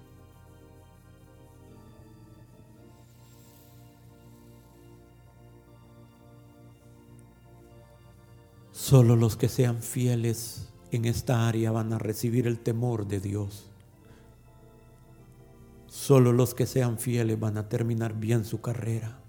Solo 8.71 9.15
los 9.15 9.35
que 9.35 9.49
sean 9.49 9.81
fieles 9.81 10.69
en 10.91 11.05
esta 11.05 11.47
área 11.47 11.71
van 11.71 11.91
a 11.93 11.99
recibir 11.99 12.47
el 12.47 12.57
temor 12.59 13.05
de 13.05 13.19
Dios. 13.19 13.66
Solo 16.07 16.31
los 16.31 16.53
que 16.53 16.65
sean 16.65 16.99
fieles 16.99 17.37
van 17.37 17.57
a 17.57 17.67
terminar 17.67 18.13
bien 18.13 18.45
su 18.45 18.61
carrera. 18.61 19.19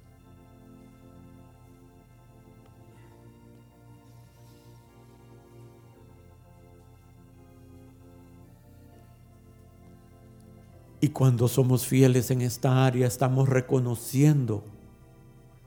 Y 11.01 11.09
cuando 11.09 11.49
somos 11.49 11.85
fieles 11.85 12.31
en 12.31 12.43
esta 12.43 12.87
área, 12.87 13.09
estamos 13.09 13.49
reconociendo 13.49 14.63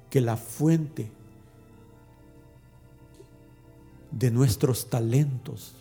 que 0.09 0.21
la 0.21 0.37
fuente 0.37 1.11
de 4.11 4.31
nuestros 4.31 4.89
talentos, 4.89 5.75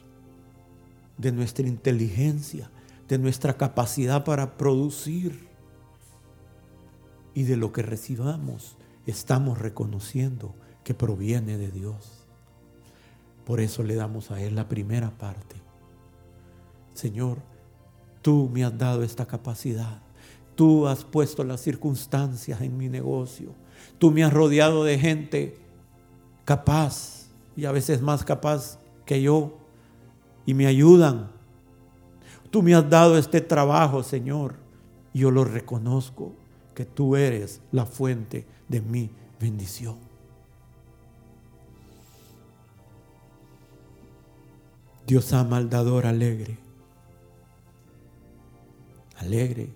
de 1.19 1.31
nuestra 1.31 1.69
inteligencia, 1.69 2.69
de 3.11 3.19
nuestra 3.19 3.59
capacidad 3.59 4.25
para 4.25 4.57
producir 4.57 5.47
y 7.35 7.43
de 7.43 7.59
lo 7.59 7.75
que 7.75 7.83
recibamos, 7.83 8.79
estamos 9.05 9.59
reconociendo 9.59 10.55
que 10.83 10.95
proviene 10.95 11.59
de 11.59 11.71
Dios. 11.71 12.25
Por 13.45 13.61
eso 13.61 13.83
le 13.83 13.97
damos 13.97 14.31
a 14.31 14.41
Él 14.41 14.55
la 14.55 14.67
primera 14.67 15.11
parte. 15.11 15.57
Señor, 16.95 17.39
Tú 18.23 18.51
me 18.53 18.65
has 18.65 18.77
dado 18.77 19.03
esta 19.03 19.27
capacidad. 19.27 20.03
Tú 20.55 20.87
has 20.87 21.05
puesto 21.05 21.43
las 21.45 21.61
circunstancias 21.61 22.61
en 22.61 22.77
mi 22.77 22.89
negocio. 22.89 23.55
Tú 23.99 24.11
me 24.11 24.25
has 24.25 24.33
rodeado 24.33 24.85
de 24.85 24.99
gente 24.99 25.59
capaz 26.45 27.29
y 27.57 27.65
a 27.65 27.73
veces 27.73 28.03
más 28.03 28.25
capaz 28.25 28.79
que 29.07 29.23
yo 29.23 29.57
y 30.45 30.55
me 30.55 30.67
ayudan. 30.67 31.31
Tú 32.51 32.63
me 32.63 32.75
has 32.75 32.89
dado 32.89 33.17
este 33.17 33.41
trabajo, 33.41 34.03
Señor. 34.03 34.57
Y 35.13 35.21
yo 35.21 35.31
lo 35.31 35.45
reconozco 35.45 36.33
que 36.75 36.85
tú 36.85 37.17
eres 37.17 37.61
la 37.73 37.87
fuente 37.87 38.47
de 38.69 38.81
mi 38.81 39.11
bendición. 39.41 39.97
Dios 45.07 45.33
ama 45.33 45.57
al 45.57 45.69
dador 45.69 46.07
alegre 46.07 46.71
alegre. 49.21 49.69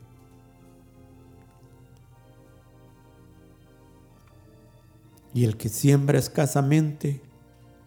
Y 5.33 5.45
el 5.45 5.57
que 5.57 5.69
siembra 5.69 6.19
escasamente, 6.19 7.21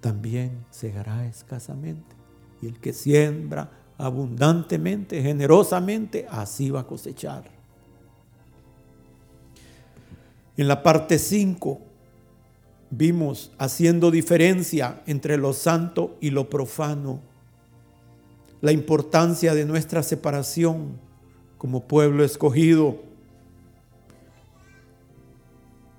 también 0.02 0.65
segará 0.69 1.26
escasamente. 1.26 2.15
Y 2.62 2.67
el 2.67 2.80
que 2.80 2.93
siembra 2.93 3.71
abundantemente, 3.98 5.22
generosamente, 5.22 6.28
así 6.30 6.70
va 6.70 6.82
a 6.82 6.88
cosechar. 6.88 7.44
En 10.56 10.68
la 10.68 10.84
parte 10.84 11.20
5 11.20 11.82
vimos 12.90 13.52
haciendo 13.58 14.12
diferencia 14.12 15.02
entre 15.06 15.38
lo 15.38 15.54
santo 15.54 16.18
y 16.22 16.30
lo 16.30 16.50
profano, 16.50 17.20
la 18.62 18.72
importancia 18.72 19.54
de 19.54 19.66
nuestra 19.66 20.02
separación 20.02 21.00
como 21.58 21.84
pueblo 21.84 22.24
escogido, 22.24 22.98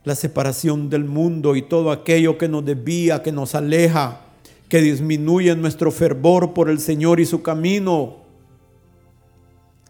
la 0.05 0.15
separación 0.15 0.89
del 0.89 1.05
mundo 1.05 1.55
y 1.55 1.63
todo 1.63 1.91
aquello 1.91 2.39
que 2.39 2.49
nos 2.49 2.65
desvía, 2.65 3.23
que 3.23 3.31
nos 3.31 3.55
aleja, 3.55 4.28
que 4.69 4.81
disminuye 4.81 5.55
nuestro 5.57 5.91
fervor 5.91 6.53
por 6.53 6.69
el 6.69 6.79
Señor 6.79 7.21
y 7.21 7.27
su 7.27 7.43
camino. 7.43 8.19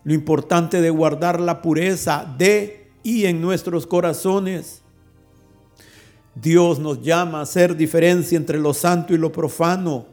Lo 0.04 0.14
importante 0.14 0.80
de 0.80 0.90
guardar 0.90 1.40
la 1.40 1.60
pureza 1.60 2.24
de 2.38 2.88
y 3.02 3.26
en 3.26 3.40
nuestros 3.40 3.86
corazones. 3.86 4.82
Dios 6.34 6.78
nos 6.78 7.02
llama 7.02 7.40
a 7.40 7.42
hacer 7.42 7.76
diferencia 7.76 8.36
entre 8.36 8.58
lo 8.58 8.72
santo 8.72 9.12
y 9.12 9.18
lo 9.18 9.32
profano, 9.32 10.06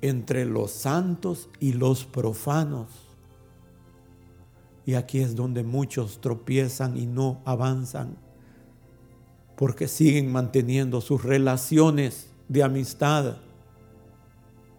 entre 0.00 0.44
los 0.44 0.70
santos 0.70 1.48
y 1.58 1.72
los 1.72 2.04
profanos. 2.04 2.88
Y 4.86 4.94
aquí 4.94 5.18
es 5.18 5.34
donde 5.34 5.64
muchos 5.64 6.20
tropiezan 6.20 6.96
y 6.96 7.06
no 7.06 7.40
avanzan, 7.44 8.16
porque 9.56 9.88
siguen 9.88 10.30
manteniendo 10.30 11.00
sus 11.00 11.24
relaciones 11.24 12.28
de 12.48 12.62
amistad 12.62 13.36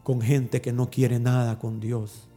con 0.04 0.22
gente 0.22 0.62
que 0.62 0.74
no 0.74 0.90
quiere 0.90 1.20
nada 1.20 1.58
con 1.58 1.80
Dios. 1.80 2.28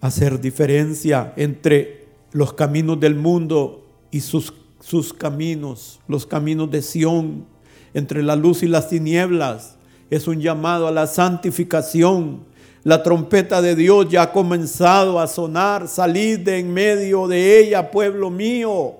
Hacer 0.00 0.40
diferencia 0.40 1.32
entre 1.36 2.08
los 2.32 2.52
caminos 2.52 2.98
del 2.98 3.14
mundo 3.14 3.86
y 4.10 4.20
sus, 4.20 4.54
sus 4.80 5.12
caminos, 5.12 6.00
los 6.08 6.26
caminos 6.26 6.70
de 6.70 6.82
Sión, 6.82 7.46
entre 7.92 8.22
la 8.22 8.36
luz 8.36 8.62
y 8.62 8.68
las 8.68 8.88
tinieblas 8.88 9.76
es 10.10 10.26
un 10.26 10.40
llamado 10.40 10.88
a 10.88 10.90
la 10.90 11.06
santificación. 11.06 12.44
La 12.82 13.02
trompeta 13.02 13.62
de 13.62 13.76
Dios 13.76 14.08
ya 14.08 14.22
ha 14.22 14.32
comenzado 14.32 15.20
a 15.20 15.26
sonar. 15.26 15.86
Salid 15.86 16.40
de 16.40 16.58
en 16.58 16.72
medio 16.72 17.28
de 17.28 17.60
ella, 17.60 17.90
pueblo 17.90 18.30
mío. 18.30 18.99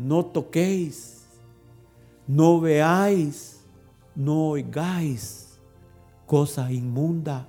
No 0.00 0.24
toquéis, 0.24 1.26
no 2.26 2.58
veáis, 2.58 3.60
no 4.16 4.48
oigáis 4.48 5.60
cosa 6.26 6.72
inmunda. 6.72 7.46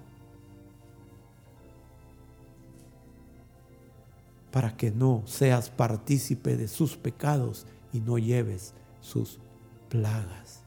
Para 4.51 4.75
que 4.75 4.91
no 4.91 5.23
seas 5.25 5.69
partícipe 5.69 6.57
de 6.57 6.67
sus 6.67 6.97
pecados 6.97 7.65
y 7.93 8.01
no 8.01 8.17
lleves 8.17 8.73
sus 8.99 9.39
plagas. 9.87 10.61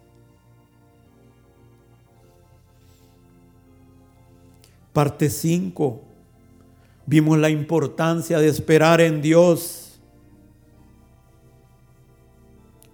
Parte 4.94 5.29
5. 5.29 6.01
Vimos 7.05 7.37
la 7.37 7.51
importancia 7.51 8.38
de 8.38 8.49
esperar 8.49 9.03
en 9.03 9.20
Dios. 9.20 9.84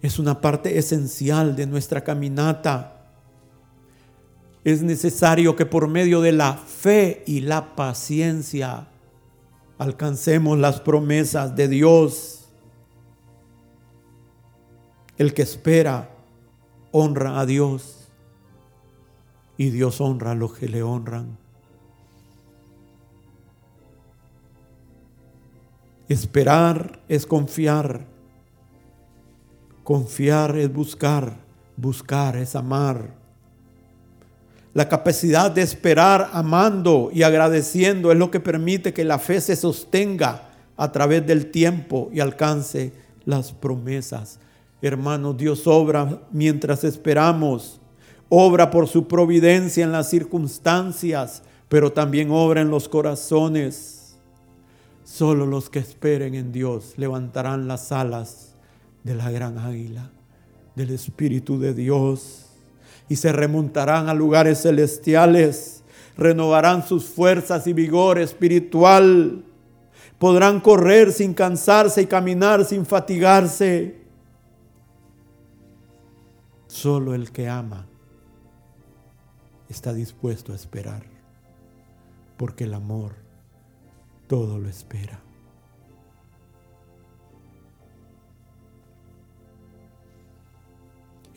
Es 0.03 0.19
una 0.19 0.41
parte 0.41 0.79
esencial 0.79 1.57
de 1.57 1.67
nuestra 1.67 2.03
caminata. 2.03 2.97
Es 4.65 4.83
necesario 4.83 5.57
que 5.57 5.67
por 5.67 5.89
medio 5.89 6.21
de 6.21 6.33
la 6.33 6.55
fe 6.55 7.23
y 7.27 7.41
la 7.41 7.75
paciencia 7.77 8.89
alcancemos 9.79 10.59
las 10.59 10.81
promesas 10.81 11.57
de 11.57 11.69
Dios. 11.69 12.49
El 15.17 15.35
que 15.35 15.43
espera 15.43 16.11
honra 16.93 17.39
a 17.41 17.47
Dios 17.47 18.09
y 19.57 19.71
Dios 19.71 20.01
honra 20.01 20.33
a 20.33 20.35
los 20.35 20.55
que 20.55 20.69
le 20.69 20.83
honran. 20.83 21.37
Esperar 26.09 27.01
es 27.09 27.27
confiar. 27.27 28.07
Confiar 29.91 30.57
es 30.57 30.73
buscar. 30.73 31.35
Buscar 31.77 32.37
es 32.37 32.55
amar. 32.55 33.13
La 34.73 34.89
capacidad 34.89 35.51
de 35.51 35.63
esperar 35.63 36.31
amando 36.33 37.11
y 37.13 37.25
agradeciendo 37.25 38.13
es 38.13 38.17
lo 38.17 38.31
que 38.31 38.39
permite 38.39 38.95
que 38.95 39.03
la 39.03 39.19
fe 39.19 39.41
se 39.41 39.57
sostenga 39.57 40.49
a 40.77 40.93
través 40.93 41.27
del 41.27 41.51
tiempo 41.51 42.09
y 42.13 42.21
alcance 42.21 42.93
las 43.25 43.51
promesas. 43.51 44.39
Hermanos, 44.81 45.37
Dios 45.37 45.67
obra 45.67 46.23
mientras 46.31 46.85
esperamos. 46.85 47.81
Obra 48.29 48.71
por 48.71 48.87
su 48.87 49.09
providencia 49.09 49.83
en 49.83 49.91
las 49.91 50.09
circunstancias, 50.09 51.43
pero 51.69 51.93
también 51.93 52.31
obra 52.31 52.61
en 52.61 52.71
los 52.71 52.89
corazones. 52.89 54.15
Solo 55.03 55.47
los 55.47 55.69
que 55.69 55.81
esperen 55.81 56.37
en 56.37 56.53
Dios 56.53 56.93
levantarán 56.97 57.67
las 57.67 57.91
alas 57.91 58.50
de 59.05 59.15
la 59.15 59.31
gran 59.31 59.59
águila, 59.59 60.11
del 60.75 60.91
Espíritu 60.91 61.59
de 61.59 61.75
Dios. 61.75 62.47
y 63.09 63.17
se 63.17 63.33
remontarán 63.33 64.09
a 64.09 64.15
lugares 64.15 64.63
celestiales, 64.63 65.83
renovarán 66.17 66.87
sus 66.87 67.07
fuerzas 67.07 67.67
y 67.67 67.73
vigor 67.73 68.21
espiritual, 68.21 69.43
podrán 70.17 70.61
correr 70.61 71.11
sin 71.13 71.35
cansarse 71.35 72.03
y 72.03 72.07
caminar 72.07 72.65
sin 72.65 72.87
fatigarse. 72.87 74.01
Solo 76.69 77.13
el 77.17 77.33
que 77.33 77.49
ama 77.49 77.89
está 79.69 79.93
dispuesto 79.93 80.53
a 80.53 80.55
esperar, 80.55 81.03
porque 82.37 82.63
el 82.63 82.75
amor 82.75 83.17
todo 84.29 84.59
lo 84.61 84.69
espera. 84.69 85.21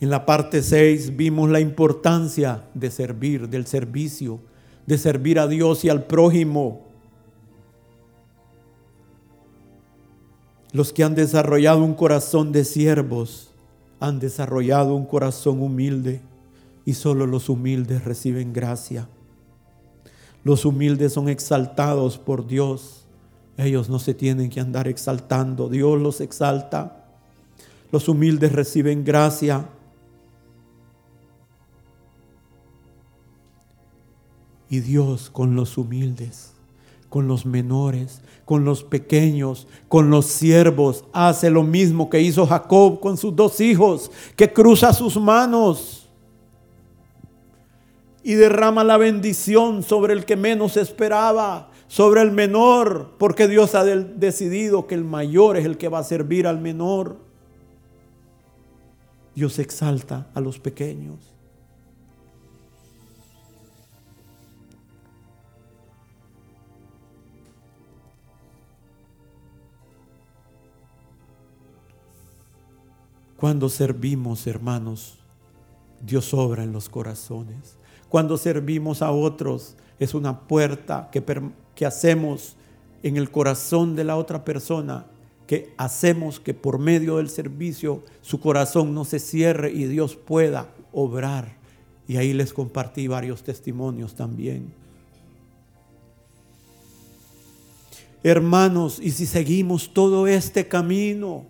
En 0.04 0.10
la 0.10 0.26
parte 0.26 0.62
6 0.62 1.16
vimos 1.16 1.48
la 1.48 1.60
importancia 1.60 2.64
de 2.74 2.90
servir, 2.90 3.48
del 3.48 3.66
servicio, 3.66 4.38
de 4.84 4.98
servir 4.98 5.38
a 5.38 5.46
Dios 5.46 5.82
y 5.82 5.88
al 5.88 6.04
prójimo. 6.04 6.82
Los 10.72 10.92
que 10.92 11.04
han 11.04 11.14
desarrollado 11.14 11.82
un 11.82 11.94
corazón 11.94 12.52
de 12.52 12.66
siervos 12.66 13.48
han 13.98 14.18
desarrollado 14.18 14.94
un 14.94 15.06
corazón 15.06 15.62
humilde 15.62 16.20
y 16.84 16.92
solo 16.92 17.26
los 17.26 17.48
humildes 17.48 18.04
reciben 18.04 18.52
gracia. 18.52 19.08
Los 20.42 20.66
humildes 20.66 21.14
son 21.14 21.30
exaltados 21.30 22.18
por 22.18 22.46
Dios. 22.46 23.06
Ellos 23.56 23.88
no 23.88 23.98
se 23.98 24.12
tienen 24.12 24.50
que 24.50 24.60
andar 24.60 24.86
exaltando, 24.86 25.70
Dios 25.70 25.98
los 25.98 26.20
exalta. 26.20 27.06
Los 27.90 28.06
humildes 28.06 28.52
reciben 28.52 29.02
gracia. 29.02 29.66
Y 34.74 34.80
Dios 34.80 35.30
con 35.30 35.54
los 35.54 35.78
humildes, 35.78 36.52
con 37.08 37.28
los 37.28 37.46
menores, 37.46 38.22
con 38.44 38.64
los 38.64 38.82
pequeños, 38.82 39.68
con 39.86 40.10
los 40.10 40.26
siervos, 40.26 41.04
hace 41.12 41.48
lo 41.48 41.62
mismo 41.62 42.10
que 42.10 42.20
hizo 42.20 42.44
Jacob 42.44 42.98
con 42.98 43.16
sus 43.16 43.36
dos 43.36 43.60
hijos, 43.60 44.10
que 44.34 44.52
cruza 44.52 44.92
sus 44.92 45.16
manos 45.16 46.10
y 48.24 48.34
derrama 48.34 48.82
la 48.82 48.96
bendición 48.96 49.84
sobre 49.84 50.12
el 50.12 50.24
que 50.24 50.34
menos 50.34 50.76
esperaba, 50.76 51.70
sobre 51.86 52.22
el 52.22 52.32
menor, 52.32 53.14
porque 53.16 53.46
Dios 53.46 53.76
ha 53.76 53.84
decidido 53.84 54.88
que 54.88 54.96
el 54.96 55.04
mayor 55.04 55.56
es 55.56 55.66
el 55.66 55.78
que 55.78 55.88
va 55.88 56.00
a 56.00 56.02
servir 56.02 56.48
al 56.48 56.60
menor. 56.60 57.18
Dios 59.36 59.60
exalta 59.60 60.26
a 60.34 60.40
los 60.40 60.58
pequeños. 60.58 61.33
Cuando 73.44 73.68
servimos, 73.68 74.46
hermanos, 74.46 75.18
Dios 76.00 76.32
obra 76.32 76.64
en 76.64 76.72
los 76.72 76.88
corazones. 76.88 77.76
Cuando 78.08 78.38
servimos 78.38 79.02
a 79.02 79.10
otros, 79.12 79.76
es 79.98 80.14
una 80.14 80.48
puerta 80.48 81.10
que, 81.12 81.84
hacemos 81.84 82.56
en 83.02 83.18
el 83.18 83.30
corazón 83.30 83.96
de 83.96 84.04
la 84.04 84.16
otra 84.16 84.46
persona, 84.46 85.04
que 85.46 85.74
hacemos 85.76 86.40
que 86.40 86.54
por 86.54 86.78
medio 86.78 87.18
del 87.18 87.28
servicio 87.28 88.02
su 88.22 88.40
corazón 88.40 88.94
no 88.94 89.04
se 89.04 89.18
cierre 89.18 89.70
y 89.72 89.84
Dios 89.84 90.16
pueda 90.16 90.70
obrar. 90.90 91.54
Y 92.08 92.16
ahí 92.16 92.32
les 92.32 92.54
compartí 92.54 93.08
varios 93.08 93.42
testimonios 93.42 94.14
también. 94.14 94.72
Hermanos, 98.22 98.98
y 99.02 99.10
si 99.10 99.26
seguimos 99.26 99.92
todo 99.92 100.26
este 100.26 100.66
camino, 100.66 101.44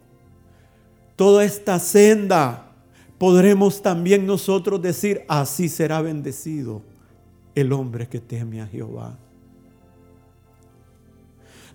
toda 1.17 1.45
esta 1.45 1.79
senda, 1.79 2.73
podremos 3.19 3.83
también 3.83 4.27
nosotros 4.27 4.81
decir, 4.83 5.25
así 5.29 5.69
será 5.69 6.03
bendecido 6.03 6.83
el 7.55 7.73
hombre 7.73 8.09
que 8.09 8.21
teme 8.21 8.61
a 8.61 8.67
Jehová. 8.67 9.17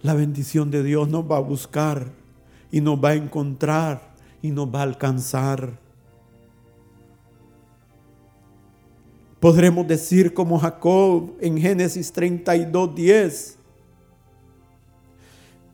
La 0.02 0.14
bendición 0.14 0.72
de 0.72 0.84
Dios 0.84 1.10
nos 1.10 1.30
va 1.30 1.38
a 1.38 1.42
buscar 1.42 2.08
y 2.72 2.82
nos 2.82 3.04
va 3.04 3.10
a 3.10 3.16
encontrar 3.16 4.02
y 4.42 4.52
nos 4.52 4.74
va 4.74 4.80
a 4.80 4.84
alcanzar. 4.84 5.78
Podremos 9.40 9.88
decir 9.88 10.34
como 10.34 10.60
Jacob 10.60 11.34
en 11.40 11.58
Génesis 11.58 12.12
32, 12.12 12.96
10, 12.96 13.58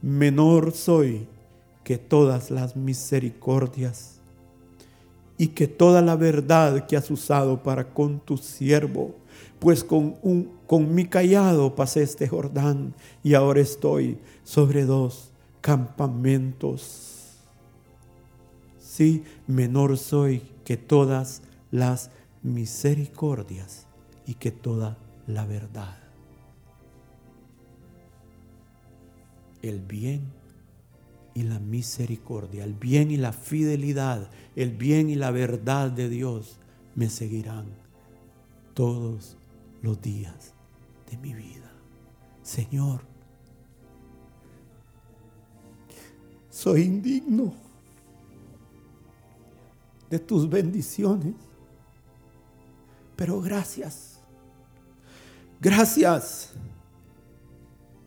menor 0.01 0.71
soy 0.71 1.27
que 1.85 1.99
todas 1.99 2.49
las 2.49 2.75
misericordias 2.75 4.19
y 5.37 5.49
que 5.49 5.67
toda 5.67 6.01
la 6.01 6.15
verdad 6.15 6.87
que 6.87 6.97
has 6.97 7.11
usado 7.11 7.61
para 7.61 7.93
con 7.93 8.19
tu 8.19 8.37
siervo, 8.37 9.15
pues 9.59 9.83
con, 9.83 10.15
un, 10.23 10.51
con 10.65 10.95
mi 10.95 11.05
callado 11.05 11.75
pasé 11.75 12.01
este 12.01 12.27
Jordán 12.27 12.95
y 13.23 13.35
ahora 13.35 13.61
estoy 13.61 14.17
sobre 14.43 14.85
dos 14.85 15.31
campamentos. 15.61 17.35
Sí, 18.79 19.23
menor 19.45 19.99
soy 19.99 20.41
que 20.63 20.77
todas 20.77 21.43
las 21.69 22.09
misericordias 22.41 23.85
y 24.25 24.33
que 24.33 24.49
toda 24.49 24.97
la 25.27 25.45
verdad. 25.45 25.99
El 29.61 29.81
bien 29.81 30.44
y 31.35 31.43
la 31.43 31.59
misericordia, 31.59 32.63
el 32.63 32.73
bien 32.73 33.11
y 33.11 33.17
la 33.17 33.33
fidelidad, 33.33 34.31
el 34.55 34.71
bien 34.71 35.09
y 35.09 35.15
la 35.15 35.31
verdad 35.31 35.91
de 35.91 36.07
Dios 36.07 36.57
me 36.95 37.09
seguirán 37.09 37.65
todos 38.73 39.35
los 39.81 40.01
días 40.01 40.53
de 41.11 41.17
mi 41.17 41.33
vida. 41.33 41.69
Señor, 42.41 43.01
soy 46.49 46.83
indigno 46.83 47.53
de 50.09 50.19
tus 50.19 50.49
bendiciones, 50.49 51.35
pero 53.17 53.41
gracias, 53.41 54.21
gracias, 55.59 56.53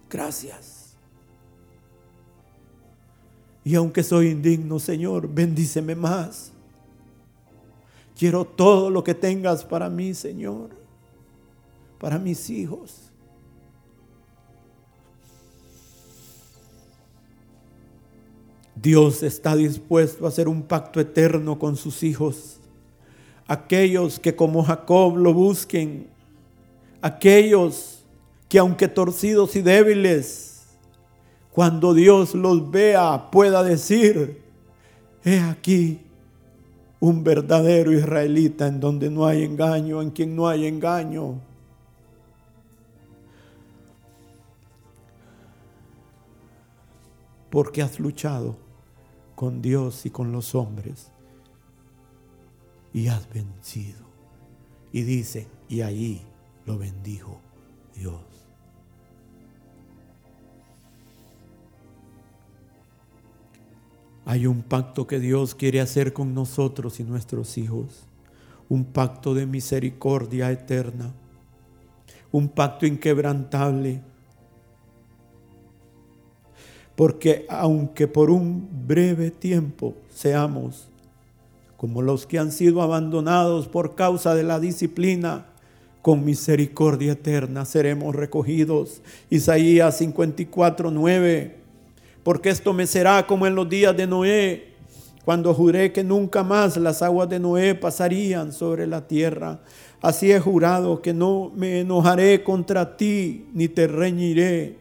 gracias 0.09 0.78
y 3.69 3.75
aunque 3.75 4.03
soy 4.03 4.29
indigno, 4.29 4.79
Señor, 4.79 5.29
bendíceme 5.29 5.95
más. 5.95 6.53
Quiero 8.19 8.47
todo 8.47 8.89
lo 8.89 9.05
que 9.05 9.15
tengas 9.15 9.63
para 9.63 9.91
mí, 9.91 10.15
Señor, 10.15 10.71
para 11.99 12.19
mis 12.19 12.49
hijos. 12.49 13.11
Dios 18.75 19.23
está 19.23 19.55
dispuesto 19.55 20.25
a 20.25 20.29
hacer 20.29 20.49
un 20.49 20.63
pacto 20.63 20.99
eterno 20.99 21.59
con 21.59 21.77
sus 21.77 22.03
hijos. 22.03 22.61
Aquellos 23.47 24.19
que 24.19 24.35
como 24.35 24.65
Jacob 24.65 25.15
lo 25.19 25.35
busquen. 25.35 26.07
Aquellos 27.03 28.03
que 28.49 28.59
aunque 28.59 28.89
torcidos 28.89 29.57
y 29.57 29.61
débiles, 29.61 30.58
cuando 31.59 31.93
Dios 31.93 32.37
los 32.37 32.71
vea, 32.71 33.33
pueda 33.33 33.65
decir, 33.65 34.41
he 35.25 35.41
aquí 35.41 35.99
un 37.01 37.25
verdadero 37.25 37.91
israelita 37.93 38.69
en 38.69 38.79
donde 38.79 39.11
no 39.11 39.27
hay 39.27 39.43
engaño, 39.43 40.01
en 40.01 40.11
quien 40.11 40.37
no 40.37 40.47
hay 40.47 40.67
engaño. 40.69 41.41
Porque 47.51 47.83
has 47.83 47.99
luchado 47.99 48.55
con 49.35 49.61
Dios 49.61 50.07
y 50.07 50.11
con 50.11 50.31
los 50.31 50.55
hombres 50.55 51.11
y 52.93 53.09
has 53.09 53.29
vencido. 53.31 54.07
Y 54.93 55.03
dice, 55.03 55.49
y 55.69 55.81
ahí 55.81 56.23
lo 56.67 56.79
bendijo 56.79 57.41
Dios. 57.97 58.28
Hay 64.29 64.47
un 64.47 64.61
pacto 64.61 65.07
que 65.07 65.21
Dios 65.21 65.55
quiere 65.55 65.81
hacer 65.81 66.13
con 66.13 66.35
nosotros 66.35 67.01
y 67.01 67.03
nuestros 67.03 67.57
hijos. 67.57 68.05
Un 68.69 68.85
pacto 68.85 69.33
de 69.33 69.47
misericordia 69.47 70.53
eterna. 70.53 71.15
Un 72.31 72.51
pacto 72.51 72.85
inquebrantable. 72.85 74.03
Porque 76.95 77.47
aunque 77.49 78.07
por 78.07 78.29
un 78.29 78.69
breve 78.87 79.31
tiempo 79.31 79.95
seamos 80.11 80.91
como 81.79 82.03
los 82.03 82.27
que 82.27 82.39
han 82.39 82.53
sido 82.53 82.83
abandonados 82.83 83.67
por 83.67 83.95
causa 83.95 84.35
de 84.35 84.43
la 84.43 84.61
disciplina, 84.61 85.47
con 86.03 86.27
misericordia 86.27 87.13
eterna 87.13 87.65
seremos 87.65 88.15
recogidos. 88.15 89.01
Isaías 89.31 89.97
54, 89.97 90.91
9. 90.91 91.58
Porque 92.29 92.51
esto 92.51 92.75
me 92.75 92.87
será 92.87 93.27
como 93.27 93.47
en 93.47 93.55
los 93.55 93.67
días 93.71 93.97
de 93.97 94.07
Noé, 94.07 94.75
cuando 95.25 95.55
juré 95.55 95.93
que 95.95 96.05
nunca 96.05 96.45
más 96.45 96.77
las 96.77 97.01
aguas 97.01 97.27
de 97.31 97.41
Noé 97.41 97.75
pasarían 97.75 98.53
sobre 98.53 98.87
la 98.87 99.07
tierra. 99.09 99.61
Así 100.03 100.31
he 100.31 100.39
jurado 100.39 101.01
que 101.01 101.15
no 101.15 101.51
me 101.57 101.81
enojaré 101.81 102.45
contra 102.45 102.99
ti, 102.99 103.47
ni 103.55 103.69
te 103.69 103.87
reñiré. 103.87 104.77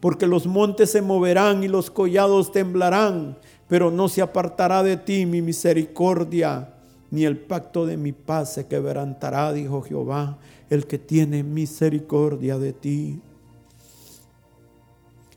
Porque 0.00 0.26
los 0.26 0.48
montes 0.48 0.90
se 0.90 1.00
moverán 1.00 1.62
y 1.62 1.68
los 1.68 1.92
collados 1.92 2.50
temblarán, 2.50 3.38
pero 3.68 3.92
no 3.92 4.08
se 4.08 4.20
apartará 4.20 4.82
de 4.82 4.96
ti 4.96 5.26
mi 5.26 5.40
misericordia, 5.40 6.74
ni 7.12 7.24
el 7.24 7.38
pacto 7.38 7.86
de 7.86 7.96
mi 7.96 8.10
paz 8.10 8.54
se 8.54 8.66
quebrantará, 8.66 9.52
dijo 9.52 9.80
Jehová, 9.82 10.38
el 10.70 10.88
que 10.88 10.98
tiene 10.98 11.44
misericordia 11.44 12.58
de 12.58 12.72
ti. 12.72 13.20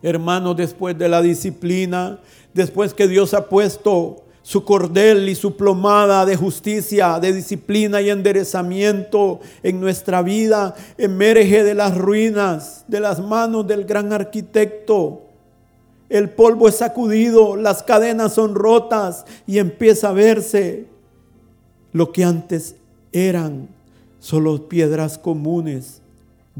Hermanos, 0.03 0.57
después 0.57 0.97
de 0.97 1.09
la 1.09 1.21
disciplina, 1.21 2.19
después 2.53 2.93
que 2.93 3.07
Dios 3.07 3.33
ha 3.33 3.47
puesto 3.47 4.23
su 4.43 4.65
cordel 4.65 5.29
y 5.29 5.35
su 5.35 5.55
plomada 5.55 6.25
de 6.25 6.35
justicia, 6.35 7.19
de 7.19 7.33
disciplina 7.33 8.01
y 8.01 8.09
enderezamiento 8.09 9.39
en 9.61 9.79
nuestra 9.79 10.23
vida, 10.23 10.75
emerge 10.97 11.63
de 11.63 11.75
las 11.75 11.95
ruinas, 11.95 12.83
de 12.87 12.99
las 12.99 13.19
manos 13.19 13.67
del 13.67 13.85
gran 13.85 14.11
arquitecto. 14.11 15.21
El 16.09 16.31
polvo 16.31 16.67
es 16.67 16.75
sacudido, 16.75 17.55
las 17.55 17.83
cadenas 17.83 18.33
son 18.33 18.55
rotas 18.55 19.25
y 19.45 19.59
empieza 19.59 20.09
a 20.09 20.13
verse 20.13 20.87
lo 21.93 22.11
que 22.11 22.23
antes 22.23 22.75
eran 23.11 23.69
solo 24.19 24.67
piedras 24.67 25.17
comunes. 25.17 26.00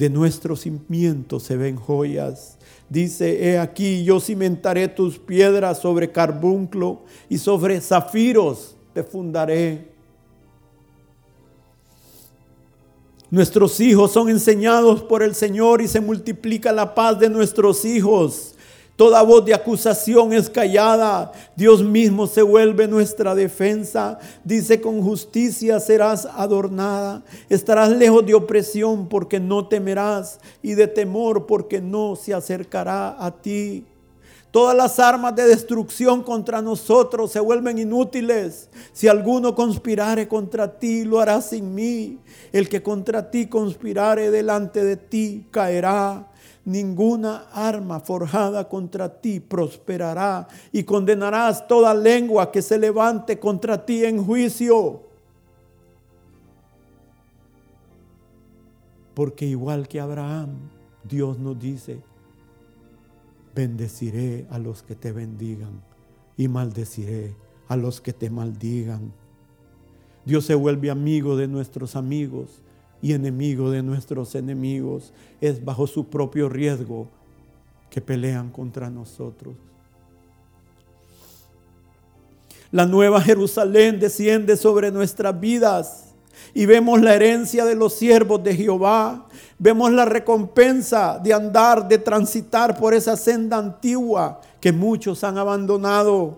De 0.02 0.10
nuestros 0.10 0.62
cimientos 0.62 1.44
se 1.44 1.56
ven 1.56 1.76
joyas. 1.76 2.58
Dice, 2.90 3.52
he 3.52 3.60
aquí, 3.60 4.04
yo 4.04 4.20
cimentaré 4.20 4.88
tus 4.88 5.20
piedras 5.20 5.78
sobre 5.78 6.12
carbunclo 6.12 7.04
y 7.30 7.38
sobre 7.38 7.80
zafiros 7.80 8.76
te 8.96 9.04
fundaré. 9.04 9.92
Nuestros 13.30 13.80
hijos 13.80 14.12
son 14.12 14.30
enseñados 14.30 15.04
por 15.04 15.22
el 15.22 15.36
Señor 15.36 15.84
y 15.84 15.88
se 15.88 16.02
multiplica 16.02 16.72
la 16.72 16.96
paz 16.96 17.20
de 17.20 17.30
nuestros 17.30 17.86
hijos. 17.86 18.51
Toda 19.02 19.24
voz 19.24 19.44
de 19.44 19.56
acusación 19.56 20.32
es 20.32 20.48
callada. 20.48 21.32
Dios 21.56 21.82
mismo 21.82 22.28
se 22.28 22.44
vuelve 22.44 22.88
nuestra 22.88 23.34
defensa. 23.34 24.20
Dice, 24.44 24.80
con 24.80 25.02
justicia 25.02 25.80
serás 25.80 26.28
adornada. 26.28 27.24
Estarás 27.50 27.90
lejos 27.90 28.24
de 28.28 28.36
opresión 28.36 29.08
porque 29.08 29.40
no 29.40 29.68
temerás 29.68 30.40
y 30.62 30.76
de 30.76 30.86
temor 30.86 31.48
porque 31.48 31.82
no 31.82 32.16
se 32.16 32.36
acercará 32.36 33.16
a 33.18 33.32
ti. 33.32 33.88
Todas 34.52 34.78
las 34.78 35.00
armas 35.00 35.36
de 35.36 35.48
destrucción 35.48 36.22
contra 36.22 36.62
nosotros 36.62 37.32
se 37.32 37.40
vuelven 37.40 37.80
inútiles. 37.80 38.70
Si 38.94 39.08
alguno 39.08 39.56
conspirare 39.56 40.28
contra 40.28 40.78
ti, 40.78 41.06
lo 41.06 41.20
hará 41.20 41.42
sin 41.42 41.74
mí. 41.74 42.20
El 42.52 42.70
que 42.70 42.84
contra 42.84 43.32
ti 43.32 43.48
conspirare 43.48 44.30
delante 44.30 44.86
de 44.86 44.96
ti 44.96 45.48
caerá 45.50 46.31
ninguna 46.66 47.48
arma 47.52 48.00
forjada 48.00 48.68
contra 48.70 49.22
ti 49.22 49.40
prosperará 49.40 50.48
y 50.72 50.84
condenarás 50.84 51.68
toda 51.68 51.94
lengua 51.94 52.52
que 52.52 52.62
se 52.62 52.78
levante 52.78 53.40
contra 53.40 53.86
ti 53.86 54.06
en 54.06 54.24
juicio. 54.24 55.02
Porque 59.14 59.46
igual 59.46 59.88
que 59.88 60.00
Abraham, 60.00 60.50
Dios 61.04 61.38
nos 61.40 61.60
dice, 61.60 62.00
bendeciré 63.54 64.48
a 64.50 64.60
los 64.60 64.84
que 64.84 64.96
te 64.96 65.12
bendigan 65.12 65.82
y 66.38 66.48
maldeciré 66.48 67.36
a 67.68 67.76
los 67.76 68.02
que 68.02 68.14
te 68.14 68.30
maldigan. 68.30 69.12
Dios 70.26 70.46
se 70.46 70.56
vuelve 70.56 70.92
amigo 70.92 71.36
de 71.36 71.48
nuestros 71.48 71.96
amigos 71.96 72.62
y 73.02 73.14
enemigo 73.14 73.72
de 73.72 73.82
nuestros 73.82 74.36
enemigos. 74.36 75.12
Es 75.40 75.64
bajo 75.64 75.88
su 75.88 76.08
propio 76.08 76.50
riesgo 76.50 77.08
que 77.90 78.02
pelean 78.02 78.50
contra 78.50 78.90
nosotros. 78.90 79.56
La 82.72 82.86
nueva 82.86 83.22
Jerusalén 83.22 84.00
desciende 84.00 84.56
sobre 84.56 84.92
nuestras 84.92 85.38
vidas 85.38 86.14
y 86.54 86.66
vemos 86.66 87.02
la 87.02 87.16
herencia 87.16 87.66
de 87.66 87.76
los 87.76 87.94
siervos 87.94 88.42
de 88.44 88.56
Jehová. 88.56 89.28
Vemos 89.60 89.92
la 89.92 90.06
recompensa 90.06 91.20
de 91.20 91.34
andar, 91.34 91.88
de 91.88 91.98
transitar 91.98 92.78
por 92.78 92.94
esa 92.94 93.18
senda 93.18 93.58
antigua 93.58 94.40
que 94.62 94.72
muchos 94.72 95.24
han 95.24 95.38
abandonado, 95.38 96.38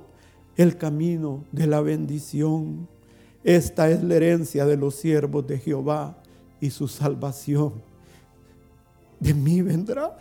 el 0.55 0.77
camino 0.77 1.43
de 1.51 1.67
la 1.67 1.81
bendición. 1.81 2.87
Esta 3.43 3.89
es 3.89 4.03
la 4.03 4.15
herencia 4.15 4.65
de 4.65 4.77
los 4.77 4.95
siervos 4.95 5.45
de 5.45 5.59
Jehová 5.59 6.15
y 6.63 6.69
su 6.69 6.87
salvación 6.87 7.73
de 9.19 9.33
mí 9.33 9.61
vendrá. 9.61 10.17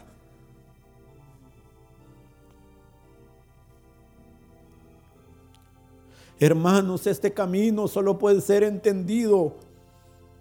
Hermanos, 6.40 7.06
este 7.06 7.32
camino 7.32 7.86
solo 7.86 8.18
puede 8.18 8.40
ser 8.40 8.64
entendido 8.64 9.54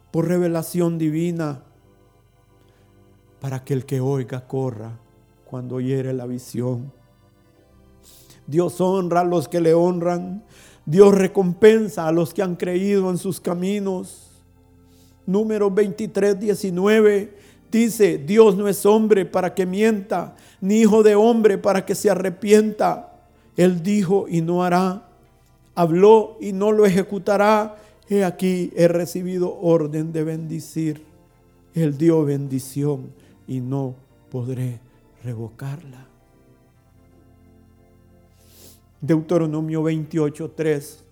por 0.09 0.27
revelación 0.27 0.97
divina 0.97 1.61
para 3.39 3.63
que 3.63 3.75
el 3.75 3.85
que 3.85 4.01
oiga 4.01 4.47
corra 4.47 4.97
cuando 5.45 5.75
oyere 5.75 6.13
la 6.13 6.25
visión. 6.25 6.91
Dios 8.47 8.81
honra 8.81 9.19
a 9.19 9.23
los 9.23 9.47
que 9.47 9.61
le 9.61 9.75
honran. 9.75 10.43
Dios 10.83 11.13
recompensa 11.13 12.07
a 12.07 12.11
los 12.11 12.33
que 12.33 12.41
han 12.41 12.55
creído 12.55 13.11
en 13.11 13.19
sus 13.19 13.39
caminos. 13.39 14.30
Número 15.25 15.69
23, 15.69 16.39
19 16.39 17.33
dice, 17.71 18.17
Dios 18.17 18.57
no 18.57 18.67
es 18.67 18.85
hombre 18.85 19.25
para 19.25 19.53
que 19.53 19.65
mienta, 19.65 20.35
ni 20.59 20.81
hijo 20.81 21.03
de 21.03 21.15
hombre 21.15 21.57
para 21.57 21.85
que 21.85 21.95
se 21.95 22.09
arrepienta. 22.09 23.13
Él 23.55 23.81
dijo 23.81 24.25
y 24.27 24.41
no 24.41 24.63
hará, 24.63 25.07
habló 25.75 26.37
y 26.41 26.53
no 26.53 26.71
lo 26.71 26.85
ejecutará. 26.85 27.77
He 28.09 28.25
aquí, 28.25 28.71
he 28.75 28.87
recibido 28.87 29.57
orden 29.59 30.11
de 30.11 30.23
bendecir. 30.23 31.03
Él 31.73 31.97
dio 31.97 32.25
bendición 32.25 33.11
y 33.47 33.61
no 33.61 33.95
podré 34.29 34.79
revocarla. 35.23 36.07
Deuteronomio 38.99 39.81
28, 39.83 40.51
3. 40.55 41.03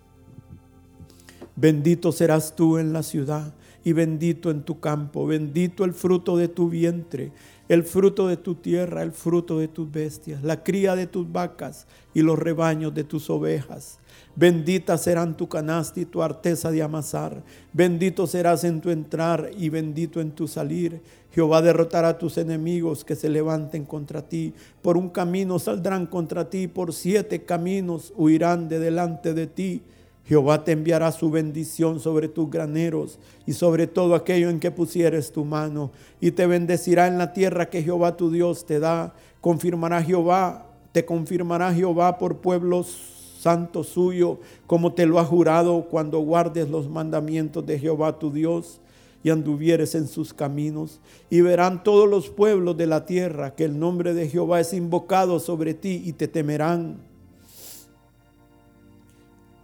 Bendito 1.56 2.12
serás 2.12 2.54
tú 2.54 2.78
en 2.78 2.92
la 2.92 3.02
ciudad 3.02 3.52
y 3.84 3.92
bendito 3.92 4.50
en 4.50 4.62
tu 4.62 4.80
campo, 4.80 5.26
bendito 5.26 5.84
el 5.84 5.94
fruto 5.94 6.36
de 6.36 6.48
tu 6.48 6.68
vientre, 6.68 7.32
el 7.68 7.84
fruto 7.84 8.28
de 8.28 8.36
tu 8.36 8.56
tierra, 8.56 9.02
el 9.02 9.12
fruto 9.12 9.58
de 9.58 9.68
tus 9.68 9.90
bestias, 9.90 10.42
la 10.42 10.62
cría 10.62 10.96
de 10.96 11.06
tus 11.06 11.30
vacas 11.30 11.86
y 12.12 12.22
los 12.22 12.38
rebaños 12.38 12.92
de 12.94 13.04
tus 13.04 13.30
ovejas. 13.30 13.98
Bendita 14.36 14.98
serán 14.98 15.36
tu 15.36 15.48
canasta 15.48 16.00
y 16.00 16.04
tu 16.04 16.22
arteza 16.22 16.70
de 16.70 16.82
amasar. 16.82 17.42
Bendito 17.72 18.26
serás 18.26 18.64
en 18.64 18.80
tu 18.80 18.90
entrar 18.90 19.50
y 19.56 19.68
bendito 19.68 20.20
en 20.20 20.32
tu 20.32 20.48
salir. 20.48 21.00
Jehová 21.32 21.62
derrotará 21.62 22.08
a 22.08 22.18
tus 22.18 22.38
enemigos 22.38 23.04
que 23.04 23.16
se 23.16 23.28
levanten 23.28 23.84
contra 23.84 24.22
ti. 24.22 24.52
Por 24.82 24.96
un 24.96 25.08
camino 25.08 25.58
saldrán 25.58 26.06
contra 26.06 26.50
ti, 26.50 26.68
por 26.68 26.92
siete 26.92 27.44
caminos 27.44 28.12
huirán 28.16 28.68
de 28.68 28.78
delante 28.78 29.32
de 29.34 29.46
ti. 29.46 29.82
Jehová 30.30 30.62
te 30.62 30.70
enviará 30.70 31.10
su 31.10 31.28
bendición 31.28 31.98
sobre 31.98 32.28
tus 32.28 32.48
graneros 32.48 33.18
y 33.46 33.52
sobre 33.52 33.88
todo 33.88 34.14
aquello 34.14 34.48
en 34.48 34.60
que 34.60 34.70
pusieres 34.70 35.32
tu 35.32 35.44
mano, 35.44 35.90
y 36.20 36.30
te 36.30 36.46
bendecirá 36.46 37.08
en 37.08 37.18
la 37.18 37.32
tierra 37.32 37.68
que 37.68 37.82
Jehová 37.82 38.16
tu 38.16 38.30
Dios 38.30 38.64
te 38.64 38.78
da. 38.78 39.12
Confirmará 39.40 40.00
Jehová, 40.04 40.68
te 40.92 41.04
confirmará 41.04 41.74
Jehová 41.74 42.16
por 42.16 42.36
pueblo 42.36 42.84
santo 42.84 43.82
suyo, 43.82 44.38
como 44.68 44.92
te 44.92 45.04
lo 45.04 45.18
ha 45.18 45.24
jurado 45.24 45.88
cuando 45.90 46.20
guardes 46.20 46.70
los 46.70 46.88
mandamientos 46.88 47.66
de 47.66 47.80
Jehová 47.80 48.20
tu 48.20 48.30
Dios 48.30 48.80
y 49.24 49.30
anduvieres 49.30 49.96
en 49.96 50.06
sus 50.06 50.32
caminos. 50.32 51.00
Y 51.28 51.40
verán 51.40 51.82
todos 51.82 52.08
los 52.08 52.30
pueblos 52.30 52.76
de 52.76 52.86
la 52.86 53.04
tierra 53.04 53.56
que 53.56 53.64
el 53.64 53.80
nombre 53.80 54.14
de 54.14 54.28
Jehová 54.28 54.60
es 54.60 54.74
invocado 54.74 55.40
sobre 55.40 55.74
ti 55.74 56.00
y 56.04 56.12
te 56.12 56.28
temerán 56.28 57.09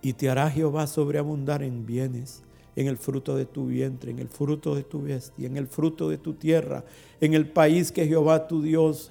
y 0.03 0.13
te 0.13 0.29
hará 0.29 0.51
Jehová 0.51 0.87
sobreabundar 0.87 1.63
en 1.63 1.87
bienes, 1.87 2.43
en 2.77 2.87
el 2.87 2.99
fruto 2.99 3.37
de 3.37 3.47
tu 3.47 3.67
vientre, 3.67 4.11
en 4.11 4.19
el 4.19 4.29
fruto 4.29 4.75
de 4.75 4.83
tu 4.83 5.03
bestia, 5.03 5.47
en 5.47 5.57
el 5.57 5.67
fruto 5.67 6.09
de 6.11 6.19
tu 6.19 6.35
tierra, 6.35 6.85
en 7.21 7.35
el 7.35 7.49
país 7.49 7.91
que 7.91 8.07
Jehová 8.07 8.47
tu 8.47 8.63
Dios 8.63 9.11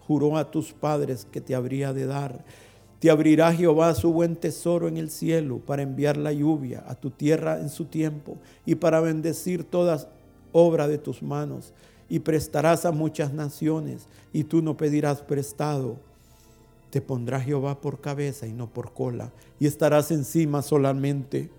juró 0.00 0.36
a 0.36 0.50
tus 0.50 0.72
padres 0.72 1.26
que 1.30 1.40
te 1.40 1.54
habría 1.54 1.92
de 1.92 2.06
dar. 2.06 2.44
Te 2.98 3.10
abrirá 3.10 3.52
Jehová 3.52 3.94
su 3.94 4.12
buen 4.12 4.34
tesoro 4.34 4.88
en 4.88 4.96
el 4.96 5.10
cielo 5.10 5.58
para 5.58 5.82
enviar 5.82 6.16
la 6.16 6.32
lluvia 6.32 6.82
a 6.88 6.96
tu 6.96 7.10
tierra 7.10 7.60
en 7.60 7.68
su 7.68 7.84
tiempo 7.84 8.38
y 8.66 8.74
para 8.74 9.00
bendecir 9.00 9.62
toda 9.62 10.10
obra 10.50 10.88
de 10.88 10.98
tus 10.98 11.22
manos. 11.22 11.72
Y 12.08 12.20
prestarás 12.20 12.84
a 12.84 12.90
muchas 12.90 13.32
naciones 13.32 14.08
y 14.32 14.44
tú 14.44 14.62
no 14.62 14.76
pedirás 14.76 15.22
prestado. 15.22 15.98
Te 16.90 17.00
pondrá 17.00 17.40
Jehová 17.40 17.80
por 17.80 18.00
cabeza 18.00 18.46
y 18.46 18.52
no 18.52 18.68
por 18.68 18.92
cola 18.92 19.30
y 19.60 19.66
estarás 19.66 20.10
encima 20.10 20.62
solamente 20.62 21.50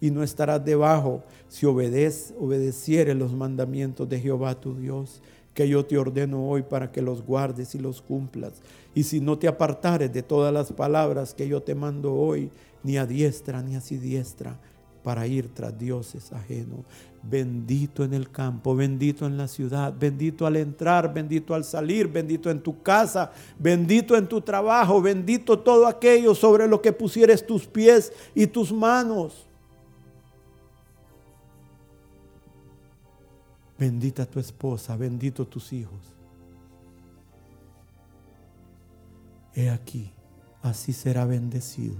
y 0.00 0.10
no 0.10 0.22
estarás 0.22 0.64
debajo 0.64 1.22
si 1.48 1.66
obedeces, 1.66 2.34
obedecieres 2.38 3.16
los 3.16 3.32
mandamientos 3.32 4.08
de 4.08 4.20
Jehová 4.20 4.60
tu 4.60 4.74
Dios 4.74 5.22
que 5.54 5.68
yo 5.68 5.86
te 5.86 5.96
ordeno 5.96 6.46
hoy 6.48 6.62
para 6.62 6.92
que 6.92 7.00
los 7.00 7.22
guardes 7.24 7.74
y 7.74 7.78
los 7.78 8.02
cumplas. 8.02 8.52
Y 8.94 9.04
si 9.04 9.20
no 9.20 9.38
te 9.38 9.48
apartares 9.48 10.12
de 10.12 10.22
todas 10.22 10.52
las 10.52 10.70
palabras 10.70 11.32
que 11.32 11.48
yo 11.48 11.62
te 11.62 11.74
mando 11.74 12.14
hoy, 12.14 12.50
ni 12.82 12.98
a 12.98 13.06
diestra 13.06 13.62
ni 13.62 13.74
a 13.74 13.80
siniestra, 13.80 14.58
para 15.02 15.26
ir 15.26 15.48
tras 15.54 15.78
dioses 15.78 16.30
ajenos. 16.32 16.80
Bendito 17.28 18.04
en 18.04 18.14
el 18.14 18.30
campo, 18.30 18.76
bendito 18.76 19.26
en 19.26 19.36
la 19.36 19.48
ciudad, 19.48 19.92
bendito 19.98 20.46
al 20.46 20.56
entrar, 20.56 21.12
bendito 21.12 21.54
al 21.54 21.64
salir, 21.64 22.06
bendito 22.06 22.50
en 22.50 22.60
tu 22.60 22.82
casa, 22.82 23.32
bendito 23.58 24.16
en 24.16 24.28
tu 24.28 24.40
trabajo, 24.40 25.02
bendito 25.02 25.58
todo 25.58 25.86
aquello 25.86 26.34
sobre 26.34 26.68
lo 26.68 26.80
que 26.80 26.92
pusieres 26.92 27.44
tus 27.44 27.66
pies 27.66 28.12
y 28.34 28.46
tus 28.46 28.72
manos. 28.72 29.46
Bendita 33.76 34.24
tu 34.24 34.38
esposa, 34.38 34.96
bendito 34.96 35.46
tus 35.46 35.72
hijos. 35.72 35.98
He 39.54 39.68
aquí, 39.68 40.12
así 40.62 40.92
será 40.92 41.24
bendecido 41.24 41.96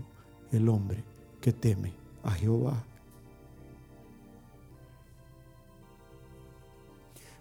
el 0.53 0.69
hombre 0.69 1.03
que 1.41 1.53
teme 1.53 1.93
a 2.23 2.31
Jehová. 2.31 2.85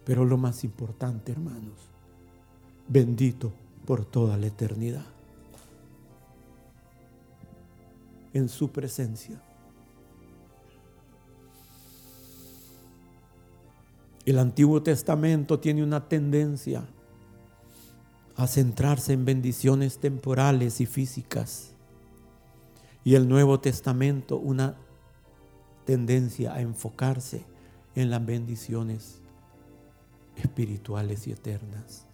Pero 0.06 0.24
lo 0.24 0.38
más 0.38 0.64
importante, 0.64 1.32
hermanos, 1.32 1.90
bendito 2.88 3.52
por 3.86 4.06
toda 4.06 4.38
la 4.38 4.48
eternidad. 4.48 5.06
En 8.34 8.48
su 8.50 8.72
presencia. 8.72 9.42
El 14.26 14.40
Antiguo 14.40 14.82
Testamento 14.82 15.60
tiene 15.60 15.84
una 15.84 16.08
tendencia 16.08 16.88
a 18.36 18.48
centrarse 18.48 19.14
en 19.14 19.24
bendiciones 19.24 20.00
temporales 20.00 20.82
y 20.82 20.86
físicas. 20.86 21.72
Y 23.04 23.16
el 23.16 23.30
Nuevo 23.30 23.60
Testamento 23.60 24.38
una 24.38 24.76
tendencia 25.86 26.54
a 26.54 26.62
enfocarse 26.62 27.46
en 27.94 28.10
las 28.10 28.26
bendiciones 28.26 29.22
espirituales 30.38 31.28
y 31.28 31.32
eternas. 31.32 32.06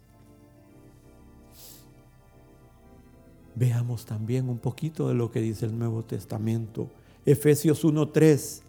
Veamos 3.54 4.06
también 4.06 4.48
un 4.48 4.58
poquito 4.58 5.08
de 5.08 5.14
lo 5.14 5.30
que 5.30 5.40
dice 5.40 5.66
el 5.66 5.78
Nuevo 5.78 6.04
Testamento. 6.04 6.88
Efesios 7.24 7.84
1.3 7.84 8.62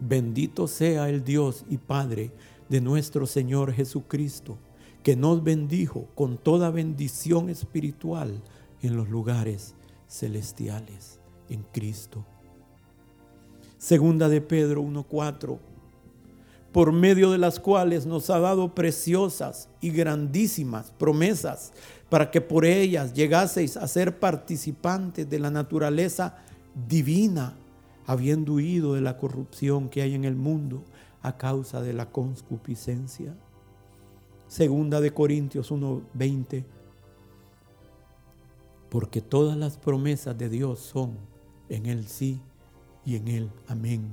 Bendito 0.00 0.66
sea 0.66 1.10
el 1.10 1.22
Dios 1.24 1.66
y 1.68 1.76
Padre 1.76 2.30
de 2.70 2.80
nuestro 2.80 3.26
Señor 3.26 3.72
Jesucristo, 3.74 4.56
que 5.02 5.14
nos 5.14 5.44
bendijo 5.44 6.06
con 6.14 6.38
toda 6.38 6.70
bendición 6.70 7.50
espiritual 7.50 8.40
en 8.80 8.96
los 8.96 9.10
lugares 9.10 9.74
celestiales 10.08 11.20
en 11.50 11.64
Cristo. 11.64 12.24
Segunda 13.76 14.30
de 14.30 14.40
Pedro 14.40 14.82
1:4, 14.82 15.58
por 16.72 16.92
medio 16.92 17.30
de 17.32 17.38
las 17.38 17.58
cuales 17.58 18.06
nos 18.06 18.30
ha 18.30 18.38
dado 18.38 18.74
preciosas 18.74 19.68
y 19.80 19.90
grandísimas 19.90 20.92
promesas, 20.92 21.72
para 22.08 22.30
que 22.30 22.40
por 22.40 22.64
ellas 22.64 23.12
llegaseis 23.12 23.76
a 23.76 23.86
ser 23.88 24.18
participantes 24.18 25.28
de 25.28 25.38
la 25.38 25.50
naturaleza 25.50 26.36
divina 26.88 27.56
habiendo 28.06 28.54
huido 28.54 28.94
de 28.94 29.00
la 29.00 29.16
corrupción 29.16 29.88
que 29.88 30.02
hay 30.02 30.14
en 30.14 30.24
el 30.24 30.34
mundo 30.34 30.82
a 31.22 31.36
causa 31.36 31.80
de 31.80 31.92
la 31.92 32.10
concupiscencia. 32.10 33.34
Segunda 34.48 35.00
de 35.00 35.12
Corintios 35.12 35.70
1:20. 35.70 36.64
Porque 38.88 39.20
todas 39.20 39.56
las 39.56 39.76
promesas 39.76 40.36
de 40.36 40.48
Dios 40.48 40.80
son 40.80 41.16
en 41.68 41.86
el 41.86 42.08
sí 42.08 42.40
y 43.04 43.14
en 43.14 43.28
el 43.28 43.50
amén 43.68 44.12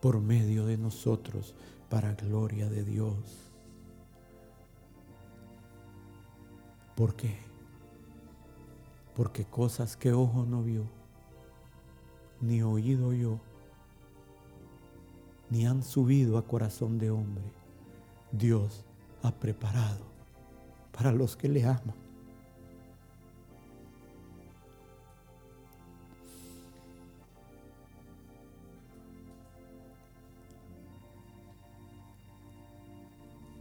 por 0.00 0.20
medio 0.20 0.66
de 0.66 0.76
nosotros 0.76 1.54
para 1.90 2.14
gloria 2.14 2.70
de 2.70 2.84
Dios. 2.84 3.52
¿Por 6.94 7.14
qué? 7.16 7.36
Porque 9.14 9.44
cosas 9.44 9.96
que 9.96 10.12
ojo 10.12 10.46
no 10.46 10.62
vio 10.62 10.84
ni 12.40 12.62
oído 12.62 13.12
yo, 13.12 13.38
ni 15.50 15.66
han 15.66 15.82
subido 15.82 16.38
a 16.38 16.46
corazón 16.46 16.98
de 16.98 17.10
hombre, 17.10 17.44
Dios 18.32 18.84
ha 19.22 19.32
preparado 19.32 20.06
para 20.92 21.12
los 21.12 21.36
que 21.36 21.48
le 21.48 21.64
aman. 21.64 22.09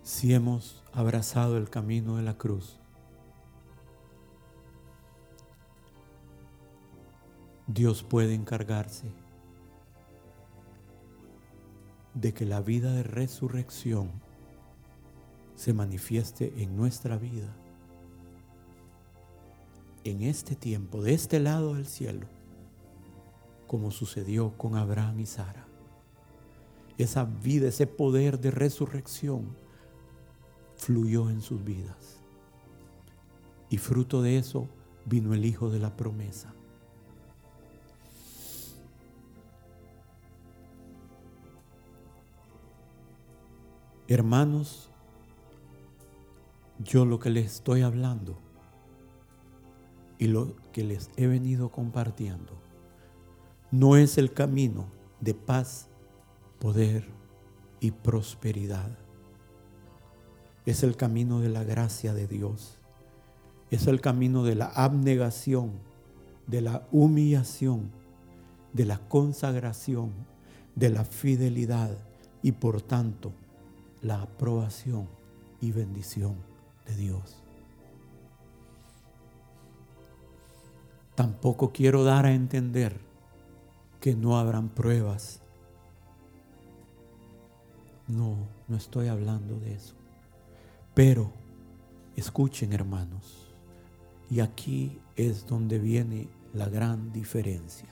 Si 0.09 0.33
hemos 0.33 0.83
abrazado 0.91 1.55
el 1.55 1.69
camino 1.69 2.17
de 2.17 2.23
la 2.23 2.35
cruz, 2.35 2.79
Dios 7.67 8.01
puede 8.01 8.33
encargarse 8.33 9.11
de 12.15 12.33
que 12.33 12.47
la 12.47 12.59
vida 12.59 12.91
de 12.91 13.03
resurrección 13.03 14.09
se 15.53 15.73
manifieste 15.73 16.53
en 16.57 16.75
nuestra 16.75 17.15
vida, 17.17 17.55
en 20.05 20.23
este 20.23 20.55
tiempo, 20.55 21.03
de 21.03 21.13
este 21.13 21.39
lado 21.39 21.75
del 21.75 21.85
cielo, 21.85 22.25
como 23.67 23.91
sucedió 23.91 24.57
con 24.57 24.75
Abraham 24.75 25.19
y 25.19 25.27
Sara. 25.27 25.67
Esa 26.97 27.25
vida, 27.25 27.67
ese 27.67 27.85
poder 27.85 28.39
de 28.39 28.49
resurrección 28.49 29.68
fluyó 30.79 31.29
en 31.29 31.41
sus 31.41 31.63
vidas. 31.63 32.23
Y 33.69 33.77
fruto 33.77 34.23
de 34.23 34.37
eso 34.37 34.67
vino 35.05 35.35
el 35.35 35.45
Hijo 35.45 35.69
de 35.69 35.79
la 35.79 35.95
promesa 35.95 36.53
Hermanos, 44.09 44.89
yo 46.79 47.05
lo 47.05 47.19
que 47.19 47.29
les 47.29 47.45
estoy 47.45 47.83
hablando 47.83 48.39
y 50.17 50.25
lo 50.25 50.55
que 50.73 50.83
les 50.83 51.11
he 51.15 51.27
venido 51.27 51.69
compartiendo 51.69 52.59
no 53.69 53.97
es 53.97 54.17
el 54.17 54.33
camino 54.33 54.87
de 55.19 55.35
paz, 55.35 55.89
poder 56.57 57.07
y 57.79 57.91
prosperidad. 57.91 58.97
Es 60.69 60.83
el 60.83 60.95
camino 60.95 61.39
de 61.39 61.49
la 61.49 61.63
gracia 61.63 62.13
de 62.13 62.27
Dios. 62.27 62.77
Es 63.71 63.87
el 63.87 64.01
camino 64.01 64.43
de 64.43 64.53
la 64.53 64.67
abnegación, 64.67 65.71
de 66.45 66.61
la 66.61 66.87
humillación, 66.91 67.89
de 68.73 68.85
la 68.85 68.99
consagración, 68.99 70.11
de 70.75 70.89
la 70.91 71.05
fidelidad 71.05 71.97
y 72.43 72.51
por 72.51 72.83
tanto 72.83 73.31
la 74.03 74.21
aprobación 74.21 75.07
y 75.59 75.71
bendición 75.71 76.35
de 76.85 76.95
Dios. 76.97 77.41
Tampoco 81.15 81.71
quiero 81.71 82.03
dar 82.03 82.27
a 82.27 82.33
entender 82.35 82.95
que 83.99 84.13
no 84.13 84.37
habrán 84.37 84.69
pruebas. 84.69 85.41
No, 88.07 88.35
no 88.67 88.77
estoy 88.77 89.07
hablando 89.07 89.59
de 89.59 89.73
eso. 89.73 89.98
Pero 90.99 91.31
escuchen 92.17 92.73
hermanos, 92.73 93.55
y 94.29 94.41
aquí 94.41 94.99
es 95.15 95.47
donde 95.47 95.79
viene 95.79 96.27
la 96.53 96.67
gran 96.67 97.13
diferencia. 97.13 97.87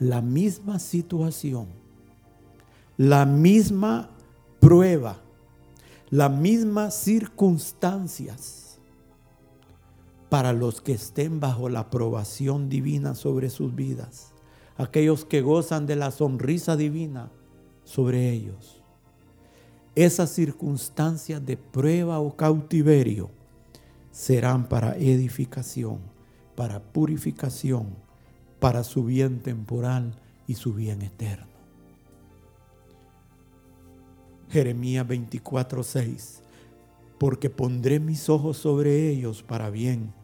La 0.00 0.22
misma 0.22 0.80
situación, 0.80 1.68
la 2.96 3.26
misma 3.26 4.10
prueba, 4.58 5.20
las 6.10 6.32
mismas 6.32 6.96
circunstancias 6.96 8.80
para 10.30 10.52
los 10.52 10.80
que 10.80 10.94
estén 10.94 11.38
bajo 11.38 11.68
la 11.68 11.78
aprobación 11.78 12.70
divina 12.70 13.14
sobre 13.14 13.50
sus 13.50 13.72
vidas, 13.72 14.32
aquellos 14.76 15.24
que 15.24 15.42
gozan 15.42 15.86
de 15.86 15.94
la 15.94 16.10
sonrisa 16.10 16.76
divina 16.76 17.30
sobre 17.84 18.30
ellos. 18.30 18.81
Esas 19.94 20.30
circunstancias 20.30 21.44
de 21.44 21.58
prueba 21.58 22.18
o 22.18 22.34
cautiverio 22.34 23.30
serán 24.10 24.66
para 24.66 24.96
edificación, 24.96 25.98
para 26.54 26.80
purificación, 26.80 27.94
para 28.58 28.84
su 28.84 29.04
bien 29.04 29.40
temporal 29.40 30.14
y 30.46 30.54
su 30.54 30.72
bien 30.72 31.02
eterno. 31.02 31.52
Jeremías 34.48 35.06
24:6 35.06 36.40
Porque 37.18 37.50
pondré 37.50 38.00
mis 38.00 38.30
ojos 38.30 38.56
sobre 38.56 39.10
ellos 39.10 39.42
para 39.42 39.68
bien 39.68 40.14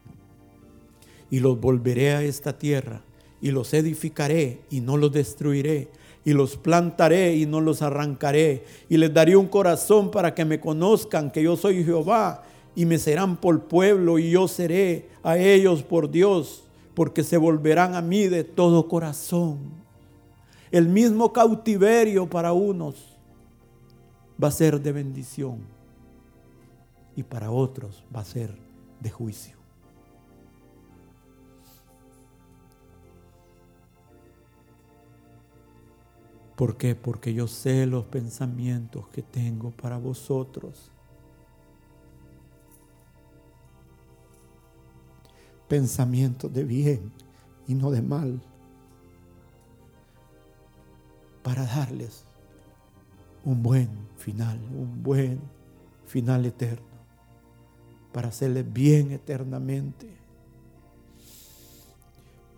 y 1.30 1.40
los 1.40 1.60
volveré 1.60 2.14
a 2.14 2.22
esta 2.22 2.56
tierra 2.58 3.02
y 3.40 3.50
los 3.50 3.72
edificaré 3.74 4.60
y 4.70 4.80
no 4.80 4.96
los 4.96 5.12
destruiré 5.12 5.88
y 6.24 6.32
los 6.32 6.56
plantaré 6.56 7.36
y 7.36 7.46
no 7.46 7.60
los 7.60 7.82
arrancaré 7.82 8.64
y 8.88 8.96
les 8.96 9.12
daré 9.12 9.36
un 9.36 9.46
corazón 9.46 10.10
para 10.10 10.34
que 10.34 10.44
me 10.44 10.60
conozcan 10.60 11.30
que 11.30 11.42
yo 11.42 11.56
soy 11.56 11.84
Jehová 11.84 12.44
y 12.74 12.84
me 12.84 12.98
serán 12.98 13.36
por 13.36 13.64
pueblo 13.64 14.18
y 14.18 14.30
yo 14.30 14.46
seré 14.48 15.08
a 15.22 15.38
ellos 15.38 15.82
por 15.82 16.10
Dios 16.10 16.64
porque 16.94 17.22
se 17.22 17.36
volverán 17.36 17.94
a 17.94 18.02
mí 18.02 18.26
de 18.26 18.44
todo 18.44 18.88
corazón. 18.88 19.58
El 20.70 20.88
mismo 20.88 21.32
cautiverio 21.32 22.28
para 22.28 22.52
unos 22.52 23.16
va 24.42 24.48
a 24.48 24.52
ser 24.52 24.80
de 24.80 24.92
bendición 24.92 25.58
y 27.16 27.22
para 27.22 27.50
otros 27.50 28.04
va 28.14 28.20
a 28.20 28.24
ser 28.24 28.54
de 29.00 29.10
juicio. 29.10 29.57
¿Por 36.58 36.76
qué? 36.76 36.96
Porque 36.96 37.32
yo 37.32 37.46
sé 37.46 37.86
los 37.86 38.06
pensamientos 38.06 39.06
que 39.10 39.22
tengo 39.22 39.70
para 39.70 39.96
vosotros. 39.96 40.90
Pensamientos 45.68 46.52
de 46.52 46.64
bien 46.64 47.12
y 47.68 47.74
no 47.74 47.92
de 47.92 48.02
mal. 48.02 48.42
Para 51.44 51.64
darles 51.64 52.24
un 53.44 53.62
buen 53.62 53.88
final, 54.16 54.58
un 54.76 55.00
buen 55.00 55.40
final 56.06 56.44
eterno. 56.44 56.88
Para 58.12 58.30
hacerles 58.30 58.72
bien 58.72 59.12
eternamente. 59.12 60.10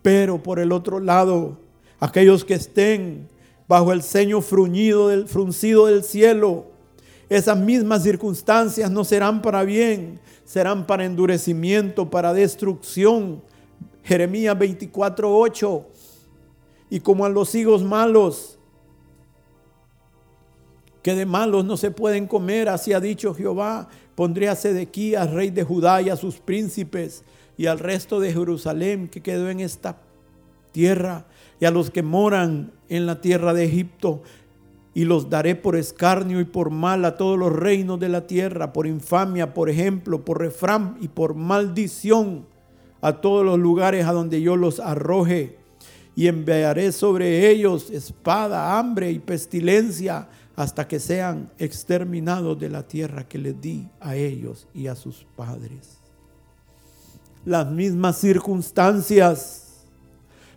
Pero 0.00 0.42
por 0.42 0.58
el 0.58 0.72
otro 0.72 1.00
lado, 1.00 1.58
aquellos 2.00 2.46
que 2.46 2.54
estén 2.54 3.28
bajo 3.70 3.92
el 3.92 4.02
ceño 4.02 4.40
fruñido 4.40 5.06
del, 5.06 5.28
fruncido 5.28 5.86
del 5.86 6.02
cielo. 6.02 6.64
Esas 7.28 7.56
mismas 7.56 8.02
circunstancias 8.02 8.90
no 8.90 9.04
serán 9.04 9.42
para 9.42 9.62
bien, 9.62 10.18
serán 10.44 10.88
para 10.88 11.04
endurecimiento, 11.04 12.10
para 12.10 12.34
destrucción. 12.34 13.40
Jeremías 14.02 14.58
24:8. 14.58 15.84
Y 16.90 16.98
como 16.98 17.24
a 17.24 17.28
los 17.28 17.54
higos 17.54 17.84
malos, 17.84 18.58
que 21.00 21.14
de 21.14 21.24
malos 21.24 21.64
no 21.64 21.76
se 21.76 21.92
pueden 21.92 22.26
comer, 22.26 22.68
así 22.68 22.92
ha 22.92 22.98
dicho 22.98 23.34
Jehová, 23.34 23.88
pondré 24.16 24.48
a 24.48 24.56
Sedequías, 24.56 25.30
rey 25.30 25.50
de 25.50 25.62
Judá, 25.62 26.02
y 26.02 26.10
a 26.10 26.16
sus 26.16 26.38
príncipes, 26.38 27.22
y 27.56 27.66
al 27.66 27.78
resto 27.78 28.18
de 28.18 28.32
Jerusalén 28.32 29.06
que 29.06 29.22
quedó 29.22 29.48
en 29.48 29.60
esta 29.60 30.00
tierra, 30.72 31.26
y 31.60 31.66
a 31.66 31.70
los 31.70 31.92
que 31.92 32.02
moran 32.02 32.79
en 32.90 33.06
la 33.06 33.22
tierra 33.22 33.54
de 33.54 33.64
Egipto, 33.64 34.22
y 34.92 35.04
los 35.04 35.30
daré 35.30 35.54
por 35.54 35.76
escarnio 35.76 36.40
y 36.40 36.44
por 36.44 36.70
mal 36.70 37.04
a 37.04 37.16
todos 37.16 37.38
los 37.38 37.52
reinos 37.52 37.98
de 38.00 38.08
la 38.08 38.26
tierra, 38.26 38.72
por 38.72 38.86
infamia, 38.86 39.54
por 39.54 39.70
ejemplo, 39.70 40.24
por 40.24 40.40
refrán 40.40 40.96
y 41.00 41.08
por 41.08 41.34
maldición 41.34 42.46
a 43.00 43.20
todos 43.20 43.44
los 43.44 43.58
lugares 43.58 44.06
a 44.06 44.12
donde 44.12 44.42
yo 44.42 44.56
los 44.56 44.80
arroje. 44.80 45.58
Y 46.16 46.26
enviaré 46.26 46.92
sobre 46.92 47.48
ellos 47.48 47.90
espada, 47.90 48.78
hambre 48.78 49.10
y 49.12 49.20
pestilencia 49.20 50.28
hasta 50.56 50.86
que 50.86 50.98
sean 50.98 51.50
exterminados 51.56 52.58
de 52.58 52.68
la 52.68 52.86
tierra 52.86 53.26
que 53.26 53.38
les 53.38 53.58
di 53.60 53.88
a 54.00 54.16
ellos 54.16 54.66
y 54.74 54.88
a 54.88 54.96
sus 54.96 55.24
padres. 55.36 55.98
Las 57.44 57.70
mismas 57.70 58.18
circunstancias 58.18 59.69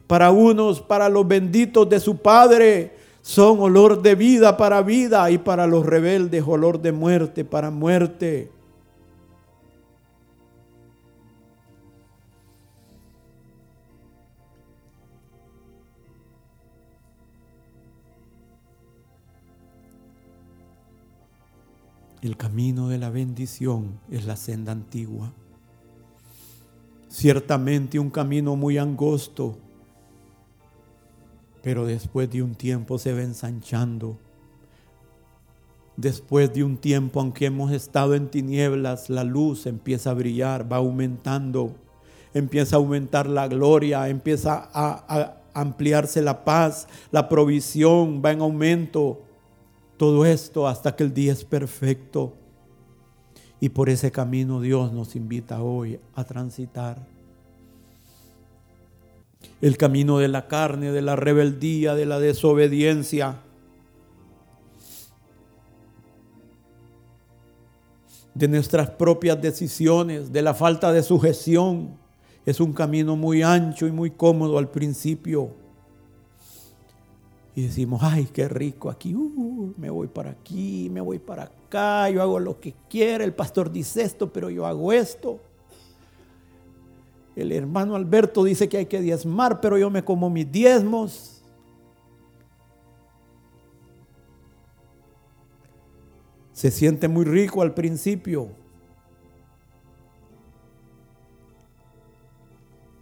para 0.08 0.32
unos, 0.32 0.82
para 0.82 1.10
los 1.10 1.28
benditos 1.28 1.90
de 1.90 2.00
su 2.00 2.18
Padre, 2.18 2.96
son 3.22 3.62
olor 3.62 4.02
de 4.02 4.16
vida 4.16 4.58
para 4.58 4.82
vida 4.82 5.32
y 5.32 5.38
para 5.38 5.66
los 5.66 5.86
rebeldes 5.86 6.44
olor 6.46 6.82
de 6.82 6.92
muerte 6.92 7.46
para 7.46 7.72
muerte. 7.72 8.52
El 22.22 22.38
camino 22.38 22.88
de 22.88 22.98
la 22.98 23.10
bendición 23.10 24.00
es 24.10 24.26
la 24.26 24.38
senda 24.38 24.72
antigua. 24.72 25.34
Ciertamente 27.10 28.00
un 28.00 28.10
camino 28.10 28.56
muy 28.56 28.78
angosto 28.78 29.58
pero 31.64 31.86
después 31.86 32.30
de 32.30 32.44
un 32.44 32.56
tiempo 32.56 33.00
se 33.00 33.14
va 33.14 33.22
ensanchando. 33.22 34.18
Después 35.96 36.54
de 36.54 36.64
un 36.64 36.78
tiempo, 36.78 37.22
aunque 37.22 37.46
hemos 37.46 37.72
estado 37.72 38.16
en 38.16 38.28
tinieblas, 38.28 39.10
la 39.10 39.24
luz 39.24 39.66
empieza 39.66 40.12
a 40.12 40.14
brillar, 40.14 40.72
va 40.72 40.78
aumentando, 40.78 41.74
empieza 42.34 42.76
a 42.76 42.80
aumentar 42.80 43.28
la 43.28 43.48
gloria, 43.48 44.10
empieza 44.10 44.70
a, 44.74 45.38
ampliarse 45.54 46.22
la 46.22 46.44
paz, 46.44 46.88
la 47.12 47.30
provisión 47.30 48.22
va 48.24 48.34
en 48.34 48.42
aumento. 48.42 49.22
Todo 49.96 50.26
esto 50.26 50.68
hasta 50.68 50.96
que 50.96 51.04
el 51.04 51.14
día 51.14 51.32
es 51.32 51.46
perfecto. 51.46 52.34
Y 53.62 53.70
por 53.70 53.88
ese 53.88 54.12
camino 54.12 54.60
Dios 54.60 54.92
nos 54.92 55.16
invita 55.16 55.62
hoy 55.62 55.98
a 56.14 56.26
transitar 56.26 57.13
el 59.64 59.78
camino 59.78 60.18
de 60.18 60.28
la 60.28 60.50
carne, 60.50 60.92
de 60.92 61.02
la 61.02 61.16
rebeldía, 61.16 61.96
de 61.96 62.06
la 62.06 62.20
desobediencia. 62.20 63.40
de 68.36 68.48
nuestras 68.48 68.90
propias 68.90 69.40
decisiones, 69.40 70.34
de 70.34 70.42
la 70.42 70.56
falta 70.56 70.92
de 70.92 71.04
sujeción. 71.04 71.96
Es 72.48 72.60
un 72.60 72.74
camino 72.74 73.16
muy 73.16 73.44
ancho 73.44 73.86
y 73.86 73.92
muy 73.92 74.10
cómodo 74.10 74.58
al 74.58 74.72
principio. 74.72 75.52
Y 77.56 77.62
decimos, 77.62 78.02
ay, 78.04 78.28
qué 78.34 78.48
rico 78.48 78.90
aquí, 78.90 79.14
uh, 79.14 79.72
me 79.78 79.92
voy 79.92 80.08
para 80.08 80.32
aquí, 80.32 80.90
me 80.92 81.00
voy 81.00 81.20
para 81.20 81.44
acá, 81.44 82.10
yo 82.10 82.24
hago 82.24 82.40
lo 82.40 82.60
que 82.60 82.74
quiera, 82.90 83.24
el 83.24 83.34
pastor 83.34 83.72
dice 83.72 84.02
esto, 84.02 84.34
pero 84.34 84.50
yo 84.50 84.66
hago 84.66 84.92
esto. 84.92 85.40
El 87.36 87.52
hermano 87.52 87.96
Alberto 87.96 88.44
dice 88.44 88.70
que 88.70 88.78
hay 88.78 88.86
que 88.86 89.02
diezmar, 89.02 89.60
pero 89.60 89.78
yo 89.78 89.90
me 89.90 90.04
como 90.04 90.30
mis 90.30 90.52
diezmos. 90.52 91.44
Se 96.52 96.70
siente 96.70 97.08
muy 97.08 97.26
rico 97.26 97.62
al 97.62 97.74
principio, 97.74 98.50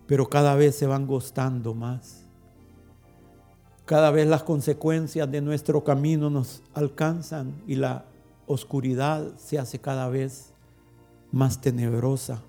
pero 0.07 0.29
cada 0.29 0.55
vez 0.55 0.75
se 0.75 0.87
van 0.87 1.05
gustando 1.05 1.73
más. 1.73 2.25
Cada 3.85 4.09
vez 4.09 4.25
las 4.25 4.43
consecuencias 4.43 5.29
de 5.29 5.41
nuestro 5.41 5.83
camino 5.83 6.29
nos 6.29 6.63
alcanzan 6.73 7.61
y 7.67 7.75
la 7.75 8.05
oscuridad 8.47 9.35
se 9.35 9.59
hace 9.59 9.79
cada 9.79 10.07
vez 10.07 10.53
más 11.31 11.59
tenebrosa. 11.59 12.41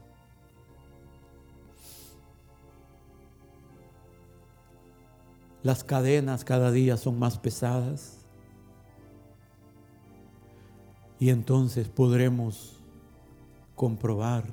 Las 5.63 5.85
cadenas 5.85 6.45
cada 6.45 6.73
día 6.73 6.97
son 6.97 7.19
más 7.19 7.39
pesadas. 7.39 8.19
Y 11.21 11.31
entonces 11.31 11.89
podremos 11.89 12.81
comprobar 13.77 14.45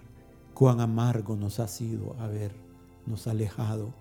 cuán 0.53 0.81
amargo 0.81 1.35
nos 1.35 1.59
ha 1.59 1.67
sido 1.67 2.15
habernos 2.19 3.25
alejado 3.25 3.93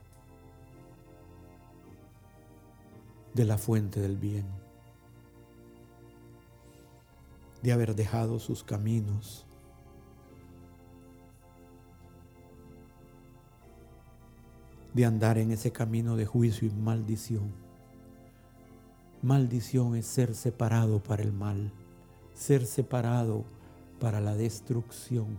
de 3.33 3.45
la 3.45 3.57
fuente 3.57 4.01
del 4.01 4.19
bien, 4.19 4.45
de 7.63 7.73
haber 7.73 7.95
dejado 7.95 8.39
sus 8.39 8.65
caminos. 8.65 9.48
De 14.99 15.05
andar 15.05 15.39
en 15.39 15.53
ese 15.53 15.71
camino 15.71 16.17
de 16.17 16.27
juicio 16.27 16.67
y 16.67 16.73
maldición. 16.73 17.53
Maldición 19.23 19.95
es 19.95 20.07
ser 20.07 20.35
separado 20.35 21.01
para 21.01 21.23
el 21.23 21.33
mal, 21.33 21.71
ser 22.35 22.67
separado 22.67 23.45
para 24.01 24.21
la 24.21 24.35
destrucción. 24.35 25.39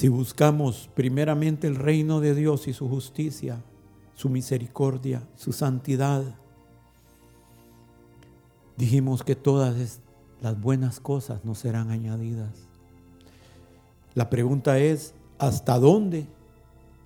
Si 0.00 0.08
buscamos 0.08 0.88
primeramente 0.94 1.66
el 1.66 1.76
reino 1.76 2.20
de 2.20 2.34
Dios 2.34 2.68
y 2.68 2.72
su 2.72 2.88
justicia, 2.88 3.62
su 4.14 4.30
misericordia, 4.30 5.28
su 5.36 5.52
santidad, 5.52 6.24
dijimos 8.78 9.22
que 9.22 9.36
todas 9.36 10.00
las 10.40 10.58
buenas 10.58 11.00
cosas 11.00 11.44
nos 11.44 11.58
serán 11.58 11.90
añadidas. 11.90 12.48
La 14.14 14.30
pregunta 14.30 14.78
es, 14.78 15.12
¿hasta 15.38 15.78
dónde 15.78 16.26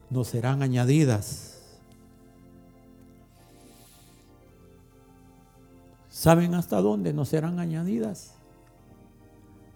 nos 0.09 0.29
serán 0.29 0.63
añadidas? 0.63 1.65
¿Saben 6.11 6.55
hasta 6.55 6.81
dónde 6.81 7.13
nos 7.13 7.31
serán 7.31 7.59
añadidas? 7.59 8.35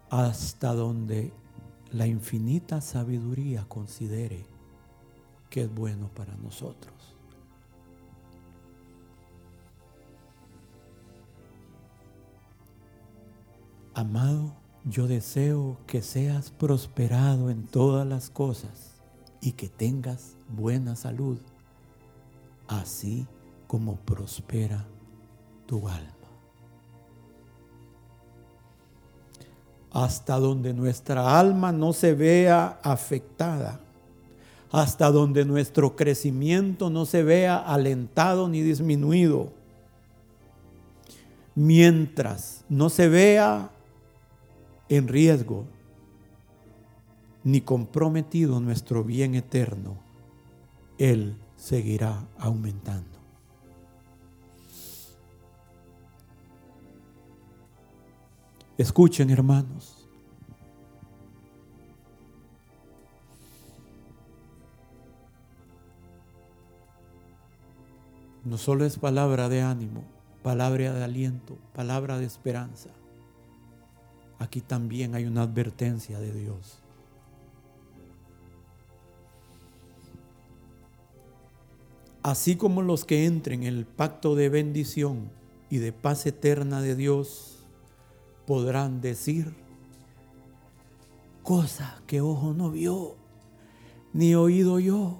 Hasta 0.08 0.72
donde 0.72 1.32
la 1.92 2.06
infinita 2.06 2.80
sabiduría 2.80 3.64
considere 3.68 4.44
que 5.48 5.62
es 5.62 5.74
bueno 5.74 6.08
para 6.14 6.36
nosotros. 6.36 6.94
Amado, 13.94 14.54
yo 14.84 15.08
deseo 15.08 15.78
que 15.86 16.02
seas 16.02 16.50
prosperado 16.50 17.50
en 17.50 17.66
todas 17.66 18.06
las 18.06 18.30
cosas 18.30 19.02
y 19.40 19.52
que 19.52 19.68
tengas 19.68 20.36
buena 20.48 20.94
salud, 20.94 21.38
así 22.68 23.26
como 23.66 23.96
prospera 23.96 24.86
tu 25.66 25.88
alma. 25.88 26.17
Hasta 29.90 30.38
donde 30.38 30.74
nuestra 30.74 31.38
alma 31.38 31.72
no 31.72 31.92
se 31.92 32.14
vea 32.14 32.78
afectada, 32.82 33.80
hasta 34.70 35.10
donde 35.10 35.44
nuestro 35.44 35.96
crecimiento 35.96 36.90
no 36.90 37.06
se 37.06 37.22
vea 37.22 37.56
alentado 37.56 38.48
ni 38.48 38.62
disminuido, 38.62 39.52
mientras 41.54 42.64
no 42.68 42.90
se 42.90 43.08
vea 43.08 43.70
en 44.88 45.08
riesgo 45.08 45.64
ni 47.44 47.60
comprometido 47.62 48.60
nuestro 48.60 49.04
bien 49.04 49.34
eterno, 49.34 49.96
Él 50.98 51.36
seguirá 51.56 52.26
aumentando. 52.38 53.17
Escuchen, 58.78 59.28
hermanos. 59.30 60.06
No 68.44 68.56
solo 68.56 68.84
es 68.84 68.96
palabra 68.96 69.48
de 69.48 69.62
ánimo, 69.62 70.04
palabra 70.44 70.92
de 70.92 71.02
aliento, 71.02 71.58
palabra 71.74 72.18
de 72.18 72.26
esperanza. 72.26 72.90
Aquí 74.38 74.60
también 74.60 75.16
hay 75.16 75.24
una 75.26 75.42
advertencia 75.42 76.20
de 76.20 76.32
Dios. 76.32 76.78
Así 82.22 82.54
como 82.54 82.82
los 82.82 83.04
que 83.04 83.26
entren 83.26 83.64
en 83.64 83.74
el 83.74 83.86
pacto 83.86 84.36
de 84.36 84.48
bendición 84.48 85.30
y 85.68 85.78
de 85.78 85.92
paz 85.92 86.26
eterna 86.26 86.80
de 86.80 86.94
Dios 86.94 87.57
podrán 88.48 89.02
decir 89.02 89.54
cosas 91.42 92.00
que 92.06 92.22
ojo 92.22 92.54
no 92.54 92.70
vio, 92.70 93.14
ni 94.14 94.34
oído 94.34 94.80
yo, 94.80 95.18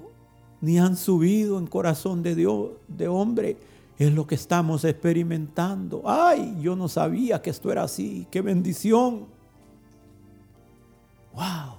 ni 0.62 0.78
han 0.78 0.96
subido 0.96 1.58
en 1.58 1.66
corazón 1.66 2.22
de 2.22 2.34
Dios, 2.34 2.70
de 2.88 3.06
hombre. 3.06 3.58
Es 3.98 4.14
lo 4.14 4.26
que 4.26 4.34
estamos 4.34 4.82
experimentando. 4.84 6.04
Ay, 6.06 6.56
yo 6.62 6.74
no 6.74 6.88
sabía 6.88 7.42
que 7.42 7.50
esto 7.50 7.70
era 7.70 7.82
así. 7.82 8.26
Qué 8.30 8.40
bendición. 8.40 9.26
Wow. 11.34 11.76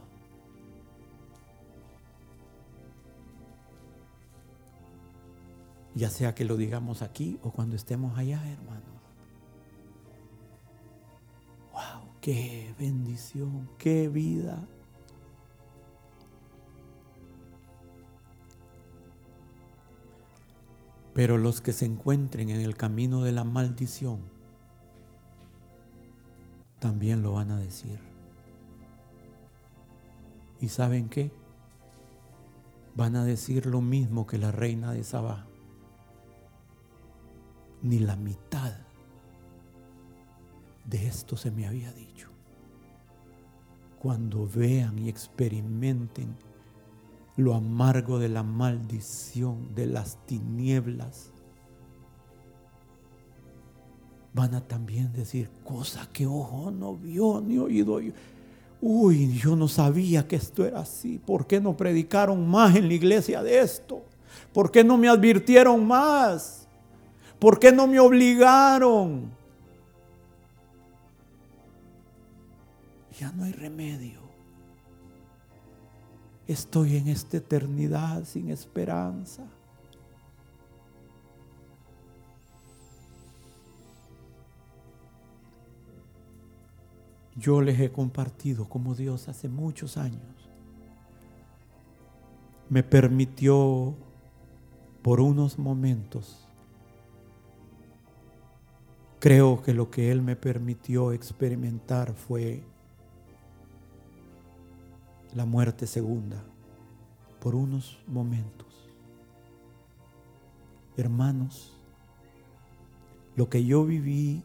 Ya 5.96 6.12
sea 6.12 6.36
que 6.36 6.46
lo 6.46 6.58
digamos 6.58 7.02
aquí 7.02 7.40
o 7.42 7.50
cuando 7.50 7.76
estemos 7.76 8.16
allá, 8.20 8.40
hermano. 8.52 8.89
Qué 12.22 12.76
bendición, 12.78 13.70
qué 13.78 14.10
vida. 14.10 14.68
Pero 21.14 21.38
los 21.38 21.62
que 21.62 21.72
se 21.72 21.86
encuentren 21.86 22.50
en 22.50 22.62
el 22.62 22.76
camino 22.76 23.24
de 23.24 23.32
la 23.32 23.44
maldición 23.44 24.20
también 26.80 27.22
lo 27.22 27.34
van 27.34 27.52
a 27.52 27.60
decir. 27.60 28.00
¿Y 30.60 30.68
saben 30.70 31.10
qué? 31.10 31.32
Van 32.96 33.16
a 33.16 33.24
decir 33.24 33.66
lo 33.66 33.82
mismo 33.82 34.28
que 34.28 34.38
la 34.38 34.52
reina 34.52 34.92
de 34.92 35.04
Sabá. 35.04 35.46
Ni 37.82 38.00
la 38.00 38.18
mitad 38.18 38.89
de 40.90 41.08
esto 41.08 41.38
se 41.38 41.52
me 41.52 41.68
había 41.68 41.92
dicho. 41.94 42.30
Cuando 44.00 44.48
vean 44.48 44.98
y 44.98 45.10
experimenten 45.10 46.36
lo 47.38 47.54
amargo 47.54 48.20
de 48.20 48.30
la 48.30 48.44
maldición, 48.44 49.74
de 49.76 49.86
las 49.86 50.18
tinieblas, 50.26 51.32
van 54.34 54.56
a 54.56 54.62
también 54.62 55.12
decir 55.14 55.50
cosas 55.64 56.08
que 56.08 56.26
ojo 56.26 56.72
no 56.72 56.96
vio 56.96 57.42
ni 57.42 57.58
oído. 57.58 58.00
Uy, 58.82 59.38
yo 59.38 59.56
no 59.56 59.68
sabía 59.68 60.28
que 60.28 60.38
esto 60.38 60.66
era 60.66 60.80
así. 60.80 61.20
¿Por 61.20 61.46
qué 61.46 61.60
no 61.60 61.76
predicaron 61.76 62.48
más 62.48 62.76
en 62.76 62.88
la 62.88 62.94
iglesia 62.94 63.44
de 63.44 63.60
esto? 63.60 64.04
¿Por 64.54 64.72
qué 64.72 64.84
no 64.84 64.98
me 64.98 65.10
advirtieron 65.10 65.86
más? 65.86 66.68
¿Por 67.38 67.60
qué 67.60 67.72
no 67.72 67.88
me 67.88 68.00
obligaron? 68.00 69.39
Ya 73.20 73.32
no 73.32 73.44
hay 73.44 73.52
remedio. 73.52 74.22
Estoy 76.48 76.96
en 76.96 77.10
esta 77.10 77.38
eternidad 77.38 78.24
sin 78.24 78.50
esperanza. 78.50 79.44
Yo 87.36 87.62
les 87.62 87.80
he 87.80 87.92
compartido 87.92 88.68
como 88.68 88.96
Dios 88.96 89.28
hace 89.30 89.48
muchos 89.48 89.98
años 89.98 90.22
me 92.70 92.84
permitió 92.84 93.96
por 95.02 95.22
unos 95.22 95.58
momentos 95.58 96.50
Creo 99.20 99.62
que 99.62 99.74
lo 99.74 99.92
que 99.92 100.12
Él 100.12 100.22
me 100.22 100.38
permitió 100.38 101.12
experimentar 101.12 102.14
fue 102.14 102.64
la 105.36 105.46
muerte 105.46 105.86
segunda 105.88 106.44
por 107.40 107.56
unos 107.56 108.00
momentos. 108.08 108.68
Hermanos, 110.98 111.74
lo 113.36 113.50
que 113.50 113.64
yo 113.64 113.86
viví 113.86 114.44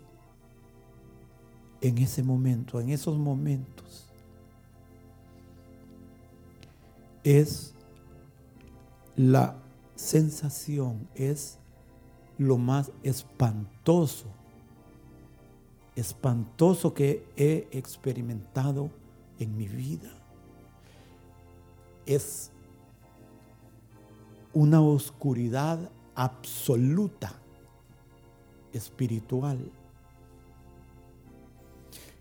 en 1.80 1.98
ese 1.98 2.22
momento, 2.22 2.80
en 2.80 2.90
esos 2.90 3.18
momentos, 3.18 4.06
es 7.24 7.74
la 9.16 9.56
sensación, 9.96 11.08
es 11.14 11.58
lo 12.38 12.58
más 12.58 12.92
espantoso, 13.02 14.26
espantoso 15.96 16.94
que 16.94 17.26
he 17.36 17.68
experimentado 17.72 18.90
en 19.38 19.56
mi 19.56 19.66
vida 19.66 20.23
es 22.06 22.50
una 24.52 24.80
oscuridad 24.80 25.90
absoluta 26.14 27.32
espiritual. 28.72 29.70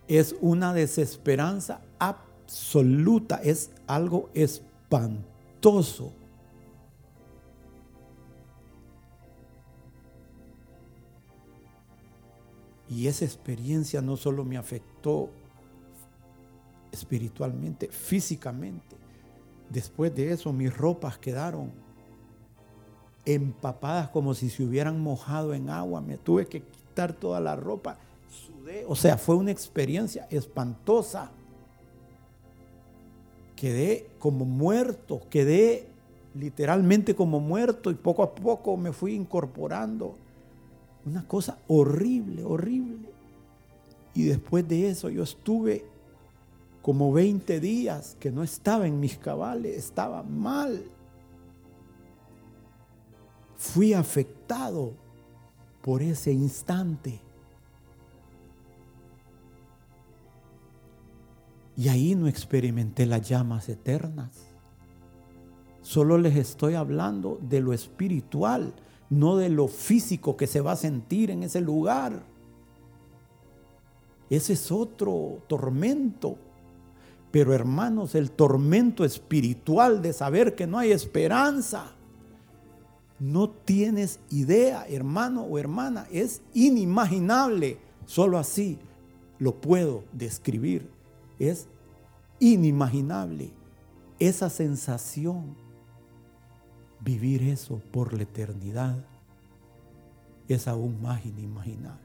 Es 0.07 0.35
una 0.41 0.73
desesperanza 0.73 1.81
absoluta, 1.99 3.41
es 3.43 3.71
algo 3.87 4.29
espantoso. 4.33 6.11
Y 12.89 13.07
esa 13.07 13.25
experiencia 13.25 14.01
no 14.01 14.17
solo 14.17 14.43
me 14.45 14.57
afectó 14.57 15.29
espiritualmente, 16.91 17.87
físicamente. 17.87 18.95
Después 19.73 20.13
de 20.13 20.31
eso 20.31 20.53
mis 20.53 20.75
ropas 20.75 21.17
quedaron 21.17 21.71
empapadas 23.25 24.09
como 24.09 24.35
si 24.35 24.51
se 24.51 24.63
hubieran 24.63 25.01
mojado 25.01 25.55
en 25.55 25.67
agua. 25.71 25.99
Me 25.99 26.19
tuve 26.19 26.45
que 26.45 26.61
quitar 26.61 27.13
toda 27.13 27.39
la 27.39 27.55
ropa. 27.55 27.97
Sudé. 28.29 28.85
O 28.87 28.95
sea, 28.95 29.17
fue 29.17 29.35
una 29.35 29.49
experiencia 29.49 30.27
espantosa. 30.29 31.31
Quedé 33.55 34.11
como 34.19 34.45
muerto, 34.45 35.21
quedé 35.31 35.87
literalmente 36.35 37.15
como 37.15 37.39
muerto 37.39 37.89
y 37.89 37.95
poco 37.95 38.21
a 38.21 38.35
poco 38.35 38.77
me 38.77 38.93
fui 38.93 39.15
incorporando. 39.15 40.15
Una 41.03 41.27
cosa 41.27 41.57
horrible, 41.67 42.43
horrible. 42.43 43.09
Y 44.13 44.25
después 44.25 44.67
de 44.67 44.91
eso 44.91 45.09
yo 45.09 45.23
estuve 45.23 45.92
como 46.83 47.13
20 47.13 47.61
días 47.61 48.17
que 48.19 48.29
no 48.29 48.43
estaba 48.43 48.85
en 48.85 48.99
mis 48.99 49.17
cabales, 49.17 49.77
estaba 49.77 50.21
mal. 50.21 50.83
Fui 53.55 53.93
afectado 53.93 54.93
por 55.81 56.01
ese 56.01 56.33
instante. 56.33 57.21
Y 61.77 61.87
ahí 61.87 62.15
no 62.15 62.27
experimenté 62.27 63.05
las 63.05 63.29
llamas 63.29 63.69
eternas. 63.69 64.45
Solo 65.81 66.17
les 66.17 66.35
estoy 66.35 66.73
hablando 66.73 67.39
de 67.41 67.61
lo 67.61 67.71
espiritual, 67.71 68.73
no 69.09 69.37
de 69.37 69.47
lo 69.47 69.69
físico 69.69 70.35
que 70.35 70.47
se 70.47 70.59
va 70.59 70.73
a 70.73 70.75
sentir 70.75 71.31
en 71.31 71.43
ese 71.43 71.61
lugar. 71.61 72.25
Ese 74.29 74.51
es 74.51 74.69
otro 74.69 75.43
tormento. 75.47 76.37
Pero 77.33 77.51
hermanos, 77.51 78.13
el 78.13 78.29
tormento 78.29 79.03
espiritual 79.03 80.03
de 80.03 80.13
saber 80.13 80.53
que 80.53 80.67
no 80.67 80.77
hay 80.77 80.91
esperanza, 80.91 81.95
no 83.19 83.49
tienes 83.49 84.19
idea, 84.29 84.85
hermano 84.87 85.41
o 85.41 85.57
hermana, 85.57 86.05
es 86.11 86.43
inimaginable. 86.53 87.79
Solo 88.05 88.37
así 88.37 88.77
lo 89.39 89.59
puedo 89.59 90.03
describir. 90.11 90.87
Es 91.39 91.67
inimaginable 92.39 93.49
esa 94.19 94.51
sensación 94.51 95.55
vivir 96.99 97.41
eso 97.41 97.81
por 97.91 98.13
la 98.13 98.21
eternidad 98.21 99.03
es 100.47 100.67
aún 100.67 101.01
más 101.01 101.25
inimaginable. 101.25 102.02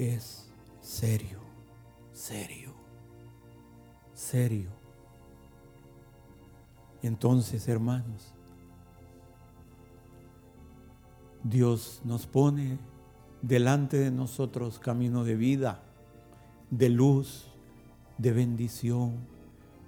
Es 0.00 0.48
serio, 0.80 1.40
serio, 2.14 2.72
serio. 4.14 4.70
Entonces, 7.02 7.68
hermanos, 7.68 8.32
Dios 11.44 12.00
nos 12.02 12.26
pone 12.26 12.78
delante 13.42 13.98
de 13.98 14.10
nosotros 14.10 14.78
camino 14.78 15.22
de 15.22 15.36
vida, 15.36 15.82
de 16.70 16.88
luz, 16.88 17.50
de 18.16 18.32
bendición, 18.32 19.18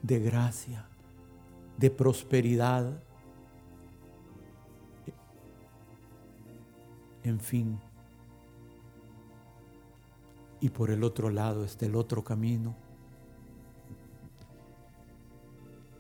de 0.03 0.21
gracia, 0.21 0.85
de 1.79 1.91
prosperidad. 1.91 3.03
En 7.25 7.41
fin. 7.41 7.81
Y 10.63 10.71
por 10.71 10.91
el 10.91 11.05
otro 11.05 11.29
lado 11.29 11.65
está 11.65 11.87
el 11.87 11.97
otro 11.97 12.23
camino, 12.25 12.75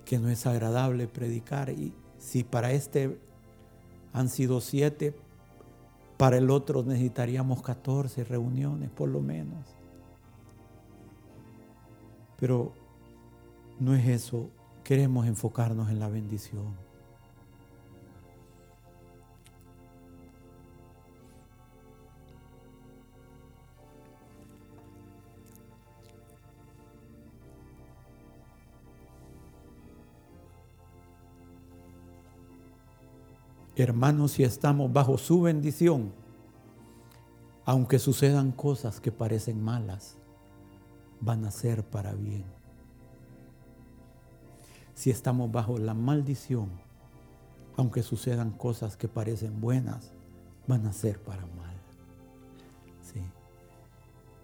que 0.06 0.18
no 0.18 0.28
es 0.28 0.46
agradable 0.46 1.08
predicar. 1.08 1.68
Y 1.70 1.92
si 2.18 2.44
para 2.44 2.70
este 2.72 3.18
han 4.12 4.28
sido 4.28 4.60
siete, 4.60 5.14
para 6.16 6.38
el 6.38 6.48
otro 6.48 6.84
necesitaríamos 6.84 7.60
14 7.60 8.22
reuniones 8.22 8.88
por 8.90 9.08
lo 9.08 9.20
menos. 9.20 9.66
Pero 12.38 12.72
no 13.80 13.94
es 13.96 14.06
eso. 14.06 14.48
Queremos 14.84 15.26
enfocarnos 15.26 15.90
en 15.90 15.98
la 15.98 16.08
bendición. 16.08 16.91
Hermanos, 33.74 34.32
si 34.32 34.44
estamos 34.44 34.92
bajo 34.92 35.16
su 35.16 35.40
bendición, 35.40 36.12
aunque 37.64 37.98
sucedan 37.98 38.52
cosas 38.52 39.00
que 39.00 39.12
parecen 39.12 39.62
malas, 39.62 40.16
van 41.20 41.44
a 41.46 41.50
ser 41.50 41.82
para 41.82 42.12
bien. 42.12 42.44
Si 44.94 45.10
estamos 45.10 45.50
bajo 45.50 45.78
la 45.78 45.94
maldición, 45.94 46.68
aunque 47.76 48.02
sucedan 48.02 48.50
cosas 48.50 48.96
que 48.96 49.08
parecen 49.08 49.60
buenas, 49.60 50.12
van 50.66 50.86
a 50.86 50.92
ser 50.92 51.18
para 51.18 51.46
mal. 51.46 51.72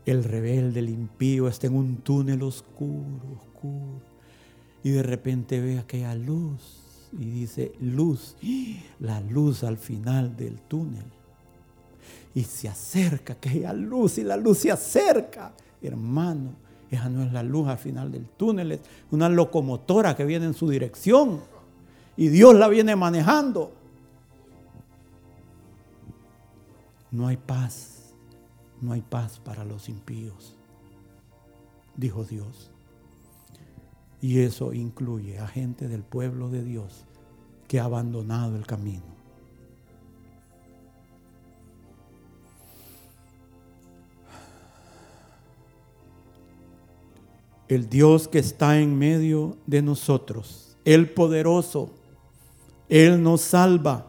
El 0.06 0.24
rebelde, 0.24 0.80
el 0.80 0.88
impío, 0.88 1.48
está 1.48 1.66
en 1.66 1.76
un 1.76 1.96
túnel 1.98 2.42
oscuro, 2.42 3.20
oscuro, 3.36 4.00
y 4.82 4.88
de 4.88 5.02
repente 5.02 5.60
ve 5.60 5.78
aquella 5.78 6.14
luz 6.14 6.87
y 7.12 7.24
dice 7.24 7.72
luz, 7.80 8.36
la 9.00 9.20
luz 9.20 9.64
al 9.64 9.76
final 9.76 10.36
del 10.36 10.60
túnel. 10.62 11.04
Y 12.34 12.44
se 12.44 12.68
acerca 12.68 13.34
aquella 13.34 13.72
luz 13.72 14.18
y 14.18 14.24
la 14.24 14.36
luz 14.36 14.58
se 14.58 14.70
acerca. 14.70 15.52
Hermano, 15.82 16.52
esa 16.90 17.08
no 17.08 17.22
es 17.22 17.32
la 17.32 17.42
luz 17.42 17.68
al 17.68 17.78
final 17.78 18.10
del 18.10 18.26
túnel, 18.26 18.72
es 18.72 18.80
una 19.10 19.28
locomotora 19.28 20.16
que 20.16 20.24
viene 20.24 20.46
en 20.46 20.54
su 20.54 20.68
dirección 20.68 21.40
y 22.16 22.28
Dios 22.28 22.54
la 22.54 22.68
viene 22.68 22.96
manejando. 22.96 23.72
No 27.10 27.26
hay 27.26 27.36
paz, 27.36 28.14
no 28.80 28.92
hay 28.92 29.00
paz 29.00 29.38
para 29.38 29.64
los 29.64 29.88
impíos, 29.88 30.54
dijo 31.96 32.24
Dios. 32.24 32.70
Y 34.20 34.40
eso 34.40 34.72
incluye 34.72 35.38
a 35.38 35.46
gente 35.46 35.88
del 35.88 36.02
pueblo 36.02 36.50
de 36.50 36.64
Dios 36.64 37.04
que 37.68 37.78
ha 37.78 37.84
abandonado 37.84 38.56
el 38.56 38.66
camino. 38.66 39.18
El 47.68 47.88
Dios 47.88 48.28
que 48.28 48.38
está 48.38 48.80
en 48.80 48.98
medio 48.98 49.58
de 49.66 49.82
nosotros, 49.82 50.76
el 50.86 51.10
poderoso, 51.10 51.90
Él 52.88 53.22
nos 53.22 53.42
salva, 53.42 54.06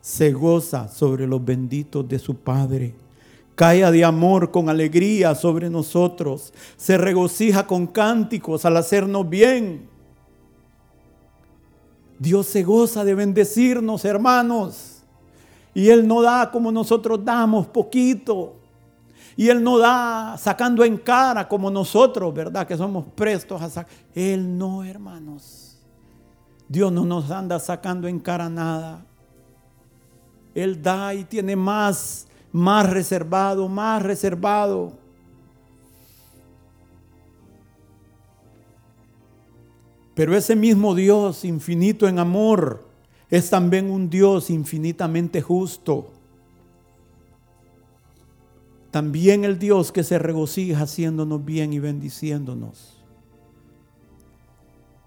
se 0.00 0.32
goza 0.32 0.88
sobre 0.88 1.28
los 1.28 1.44
benditos 1.44 2.08
de 2.08 2.18
su 2.18 2.34
Padre 2.34 3.05
cae 3.56 3.90
de 3.90 4.04
amor 4.04 4.52
con 4.52 4.68
alegría 4.68 5.34
sobre 5.34 5.68
nosotros, 5.68 6.52
se 6.76 6.96
regocija 6.96 7.66
con 7.66 7.88
cánticos 7.88 8.64
al 8.64 8.76
hacernos 8.76 9.28
bien. 9.28 9.88
Dios 12.18 12.46
se 12.46 12.62
goza 12.62 13.04
de 13.04 13.14
bendecirnos, 13.14 14.04
hermanos. 14.04 15.02
Y 15.74 15.88
Él 15.88 16.06
no 16.06 16.22
da 16.22 16.50
como 16.50 16.70
nosotros 16.70 17.24
damos, 17.24 17.66
poquito. 17.66 18.54
Y 19.36 19.48
Él 19.48 19.62
no 19.62 19.76
da 19.78 20.36
sacando 20.38 20.84
en 20.84 20.96
cara 20.96 21.46
como 21.46 21.70
nosotros, 21.70 22.32
¿verdad? 22.32 22.66
Que 22.66 22.76
somos 22.76 23.04
prestos 23.14 23.60
a 23.60 23.68
sacar. 23.68 23.92
Él 24.14 24.56
no, 24.56 24.84
hermanos. 24.84 25.78
Dios 26.68 26.90
no 26.90 27.04
nos 27.04 27.30
anda 27.30 27.58
sacando 27.58 28.08
en 28.08 28.18
cara 28.18 28.48
nada. 28.48 29.04
Él 30.54 30.80
da 30.80 31.12
y 31.12 31.24
tiene 31.24 31.54
más, 31.54 32.25
más 32.56 32.88
reservado, 32.88 33.68
más 33.68 34.02
reservado. 34.02 34.94
Pero 40.14 40.34
ese 40.34 40.56
mismo 40.56 40.94
Dios 40.94 41.44
infinito 41.44 42.08
en 42.08 42.18
amor 42.18 42.88
es 43.28 43.50
también 43.50 43.90
un 43.90 44.08
Dios 44.08 44.48
infinitamente 44.48 45.42
justo. 45.42 46.10
También 48.90 49.44
el 49.44 49.58
Dios 49.58 49.92
que 49.92 50.02
se 50.02 50.18
regocija 50.18 50.80
haciéndonos 50.80 51.44
bien 51.44 51.74
y 51.74 51.78
bendiciéndonos. 51.78 53.04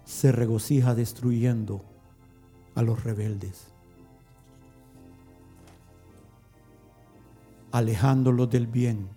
Se 0.04 0.30
regocija 0.30 0.94
destruyendo 0.94 1.82
a 2.76 2.82
los 2.82 3.02
rebeldes. 3.02 3.69
Alejándolos 7.72 8.50
del 8.50 8.66
bien. 8.66 9.08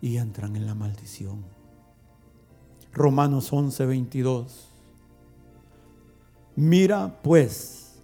Y 0.00 0.16
entran 0.16 0.56
en 0.56 0.66
la 0.66 0.74
maldición. 0.74 1.44
Romanos 2.92 3.52
11, 3.52 3.86
22. 3.86 4.68
Mira 6.56 7.20
pues 7.22 7.96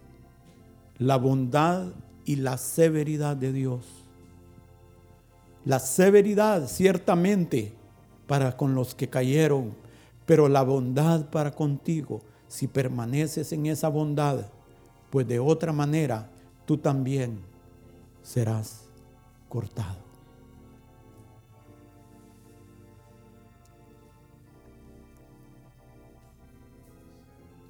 la 0.99 1.17
bondad 1.17 1.93
y 2.25 2.37
la 2.37 2.59
severidad 2.59 3.37
de 3.37 3.53
Dios 3.53 4.01
la 5.65 5.79
severidad 5.79 6.67
ciertamente 6.69 7.73
para 8.27 8.57
con 8.57 8.75
los 8.75 8.95
que 8.95 9.09
cayeron, 9.09 9.75
pero 10.25 10.49
la 10.49 10.63
bondad 10.63 11.29
para 11.31 11.51
contigo, 11.51 12.23
si 12.49 12.67
permaneces 12.67 13.53
en 13.53 13.67
esa 13.67 13.89
bondad, 13.89 14.47
pues 15.11 15.27
de 15.27 15.39
otra 15.39 15.73
manera 15.73 16.31
tú 16.65 16.79
también 16.79 17.41
serás 18.23 18.89
cortado. 19.49 20.11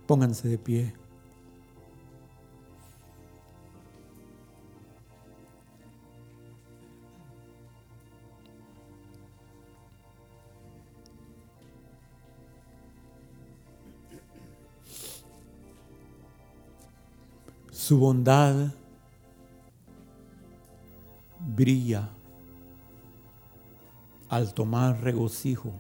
Pónganse 0.06 0.48
de 0.48 0.58
pie. 0.58 0.94
Su 17.70 17.98
bondad 17.98 18.72
brilla 21.40 22.10
al 24.28 24.54
tomar 24.54 25.02
regocijo, 25.02 25.72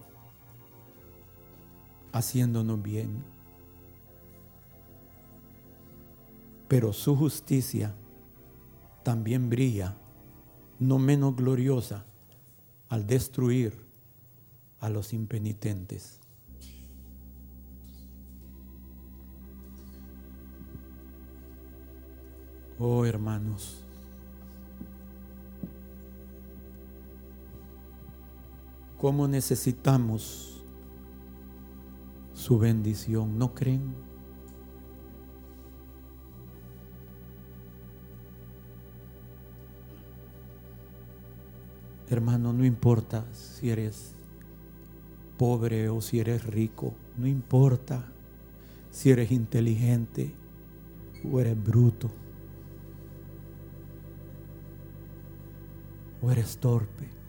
haciéndonos 2.12 2.82
bien. 2.82 3.22
Pero 6.66 6.92
su 6.92 7.16
justicia 7.16 7.94
también 9.02 9.48
brilla, 9.48 9.96
no 10.78 10.98
menos 10.98 11.36
gloriosa, 11.36 12.04
al 12.88 13.06
destruir 13.06 13.86
a 14.80 14.88
los 14.88 15.12
impenitentes. 15.12 16.20
Oh 22.78 23.04
hermanos, 23.04 23.79
cómo 29.00 29.26
necesitamos 29.26 30.62
su 32.34 32.58
bendición, 32.58 33.38
¿no 33.38 33.54
creen? 33.54 33.94
Hermano, 42.08 42.52
no 42.52 42.64
importa 42.66 43.24
si 43.32 43.70
eres 43.70 44.14
pobre 45.38 45.88
o 45.88 46.00
si 46.00 46.20
eres 46.20 46.44
rico, 46.44 46.94
no 47.16 47.26
importa 47.26 48.12
si 48.90 49.10
eres 49.10 49.30
inteligente 49.30 50.34
o 51.24 51.40
eres 51.40 51.62
bruto. 51.62 52.10
o 56.22 56.30
eres 56.30 56.58
torpe. 56.58 57.19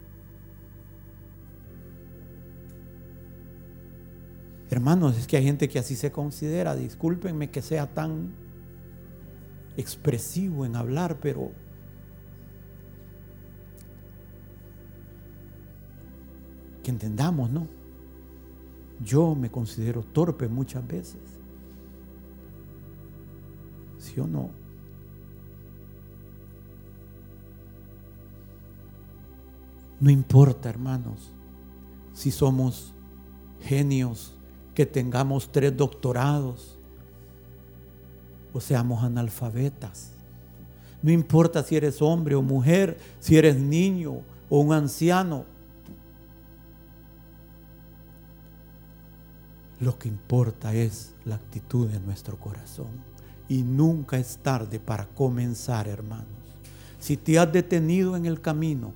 Hermanos, 4.72 5.18
es 5.18 5.26
que 5.26 5.36
hay 5.36 5.44
gente 5.44 5.68
que 5.68 5.78
así 5.78 5.94
se 5.94 6.10
considera. 6.10 6.74
Discúlpenme 6.74 7.50
que 7.50 7.60
sea 7.60 7.92
tan 7.92 8.32
expresivo 9.76 10.64
en 10.64 10.76
hablar, 10.76 11.18
pero 11.20 11.52
que 16.82 16.90
entendamos, 16.90 17.50
¿no? 17.50 17.68
Yo 19.04 19.34
me 19.34 19.50
considero 19.50 20.04
torpe 20.04 20.48
muchas 20.48 20.86
veces. 20.86 21.20
¿Sí 23.98 24.18
o 24.20 24.26
no? 24.26 24.48
No 30.00 30.08
importa, 30.08 30.70
hermanos, 30.70 31.30
si 32.14 32.30
somos 32.30 32.94
genios, 33.60 34.38
que 34.74 34.86
tengamos 34.86 35.50
tres 35.50 35.76
doctorados 35.76 36.78
o 38.52 38.60
seamos 38.60 39.02
analfabetas. 39.02 40.12
No 41.02 41.10
importa 41.10 41.62
si 41.62 41.76
eres 41.76 42.00
hombre 42.00 42.34
o 42.34 42.42
mujer, 42.42 42.98
si 43.18 43.36
eres 43.36 43.56
niño 43.56 44.20
o 44.48 44.60
un 44.60 44.72
anciano. 44.72 45.44
Lo 49.80 49.98
que 49.98 50.08
importa 50.08 50.72
es 50.74 51.12
la 51.24 51.34
actitud 51.34 51.88
de 51.88 51.98
nuestro 51.98 52.38
corazón. 52.38 53.12
Y 53.48 53.62
nunca 53.62 54.16
es 54.16 54.38
tarde 54.38 54.78
para 54.78 55.06
comenzar, 55.06 55.88
hermanos. 55.88 56.26
Si 57.00 57.16
te 57.16 57.38
has 57.38 57.52
detenido 57.52 58.16
en 58.16 58.26
el 58.26 58.40
camino, 58.40 58.92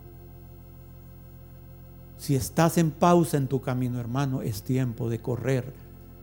si 2.27 2.35
estás 2.35 2.77
en 2.77 2.91
pausa 2.91 3.37
en 3.37 3.47
tu 3.47 3.61
camino, 3.61 4.01
hermano, 4.01 4.43
es 4.43 4.65
tiempo 4.65 5.09
de 5.09 5.21
correr. 5.21 5.73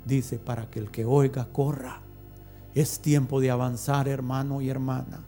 Dice, 0.03 0.37
para 0.37 0.69
que 0.69 0.79
el 0.79 0.91
que 0.91 1.05
oiga, 1.05 1.47
corra. 1.53 2.01
Es 2.75 2.99
tiempo 2.99 3.39
de 3.39 3.51
avanzar, 3.51 4.09
hermano 4.09 4.59
y 4.59 4.69
hermana. 4.69 5.23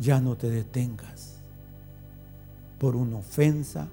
Ya 0.00 0.20
no 0.20 0.36
te 0.36 0.50
detengas 0.50 1.36
por 2.80 2.96
una 2.96 3.18
ofensa, 3.18 3.86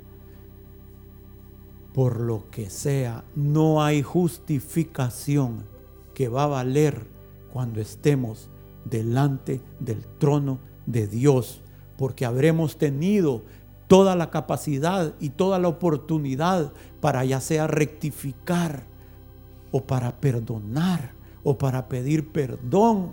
por 1.93 2.19
lo 2.19 2.49
que 2.49 2.71
sea. 2.71 3.23
No 3.35 3.83
hay 3.83 4.01
justificación 4.01 5.65
que 6.15 6.29
va 6.29 6.45
a 6.45 6.47
valer 6.47 7.05
cuando 7.53 7.79
estemos 7.79 8.49
delante 8.85 9.61
del 9.79 10.03
trono 10.17 10.57
de 10.87 11.05
Dios, 11.05 11.61
porque 11.95 12.25
habremos 12.25 12.79
tenido 12.79 13.43
toda 13.91 14.15
la 14.15 14.29
capacidad 14.29 15.15
y 15.19 15.31
toda 15.31 15.59
la 15.59 15.67
oportunidad 15.67 16.71
para 17.01 17.25
ya 17.25 17.41
sea 17.41 17.67
rectificar 17.67 18.85
o 19.69 19.83
para 19.83 20.21
perdonar 20.21 21.11
o 21.43 21.57
para 21.57 21.89
pedir 21.89 22.31
perdón 22.31 23.11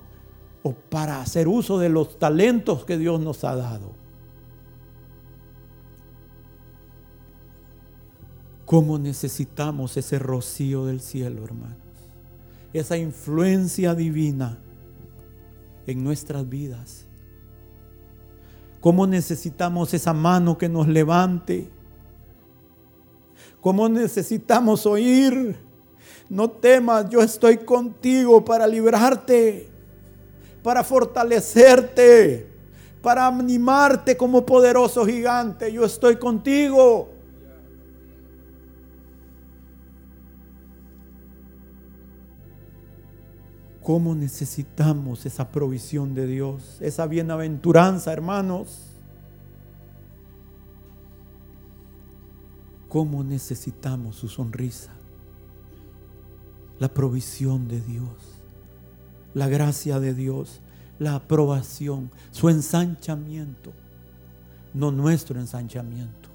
o 0.62 0.72
para 0.74 1.20
hacer 1.20 1.48
uso 1.48 1.80
de 1.80 1.88
los 1.88 2.20
talentos 2.20 2.84
que 2.84 2.96
Dios 2.96 3.18
nos 3.18 3.42
ha 3.42 3.56
dado. 3.56 3.90
¿Cómo 8.64 9.00
necesitamos 9.00 9.96
ese 9.96 10.20
rocío 10.20 10.86
del 10.86 11.00
cielo, 11.00 11.42
hermanos? 11.42 11.76
Esa 12.72 12.96
influencia 12.96 13.96
divina 13.96 14.60
en 15.88 16.04
nuestras 16.04 16.48
vidas. 16.48 17.07
¿Cómo 18.80 19.06
necesitamos 19.06 19.92
esa 19.92 20.12
mano 20.12 20.56
que 20.56 20.68
nos 20.68 20.86
levante? 20.86 21.68
¿Cómo 23.60 23.88
necesitamos 23.88 24.86
oír? 24.86 25.56
No 26.28 26.50
temas, 26.50 27.08
yo 27.10 27.20
estoy 27.20 27.58
contigo 27.58 28.44
para 28.44 28.66
librarte, 28.66 29.68
para 30.62 30.84
fortalecerte, 30.84 32.46
para 33.02 33.26
animarte 33.26 34.16
como 34.16 34.44
poderoso 34.46 35.06
gigante. 35.06 35.72
Yo 35.72 35.84
estoy 35.84 36.16
contigo. 36.16 37.17
Cómo 43.88 44.14
necesitamos 44.14 45.24
esa 45.24 45.50
provisión 45.50 46.12
de 46.12 46.26
Dios, 46.26 46.76
esa 46.80 47.06
bienaventuranza, 47.06 48.12
hermanos. 48.12 48.82
Cómo 52.90 53.24
necesitamos 53.24 54.16
su 54.16 54.28
sonrisa, 54.28 54.92
la 56.78 56.92
provisión 56.92 57.66
de 57.66 57.80
Dios, 57.80 58.12
la 59.32 59.48
gracia 59.48 59.98
de 60.00 60.12
Dios, 60.12 60.60
la 60.98 61.14
aprobación, 61.14 62.10
su 62.30 62.50
ensanchamiento, 62.50 63.72
no 64.74 64.92
nuestro 64.92 65.40
ensanchamiento, 65.40 66.28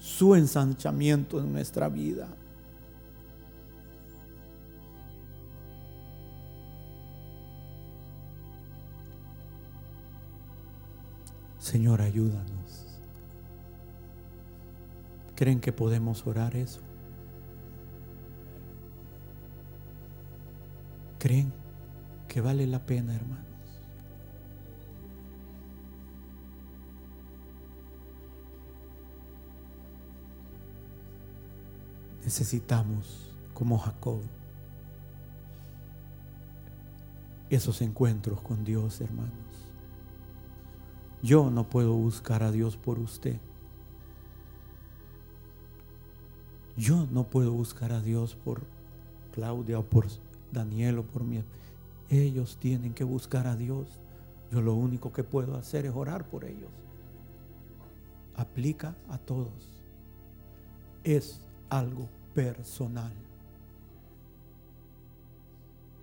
su 0.00 0.34
ensanchamiento 0.34 1.38
en 1.38 1.52
nuestra 1.52 1.88
vida. 1.88 2.26
Señor, 11.64 12.02
ayúdanos. 12.02 13.00
¿Creen 15.34 15.60
que 15.62 15.72
podemos 15.72 16.26
orar 16.26 16.54
eso? 16.56 16.82
¿Creen 21.18 21.54
que 22.28 22.42
vale 22.42 22.66
la 22.66 22.84
pena, 22.84 23.16
hermanos? 23.16 23.46
Necesitamos, 32.24 33.34
como 33.54 33.78
Jacob, 33.78 34.20
esos 37.48 37.80
encuentros 37.80 38.42
con 38.42 38.64
Dios, 38.64 39.00
hermanos. 39.00 39.43
Yo 41.24 41.50
no 41.50 41.70
puedo 41.70 41.94
buscar 41.94 42.42
a 42.42 42.52
Dios 42.52 42.76
por 42.76 42.98
usted. 42.98 43.38
Yo 46.76 47.06
no 47.10 47.24
puedo 47.24 47.50
buscar 47.50 47.92
a 47.92 48.02
Dios 48.02 48.34
por 48.34 48.60
Claudia 49.32 49.78
o 49.78 49.84
por 49.84 50.06
Daniel 50.52 50.98
o 50.98 51.02
por 51.02 51.24
mí. 51.24 51.42
Ellos 52.10 52.58
tienen 52.58 52.92
que 52.92 53.04
buscar 53.04 53.46
a 53.46 53.56
Dios. 53.56 53.88
Yo 54.52 54.60
lo 54.60 54.74
único 54.74 55.14
que 55.14 55.24
puedo 55.24 55.56
hacer 55.56 55.86
es 55.86 55.94
orar 55.96 56.28
por 56.28 56.44
ellos. 56.44 56.68
Aplica 58.36 58.94
a 59.08 59.16
todos. 59.16 59.80
Es 61.04 61.40
algo 61.70 62.06
personal. 62.34 63.14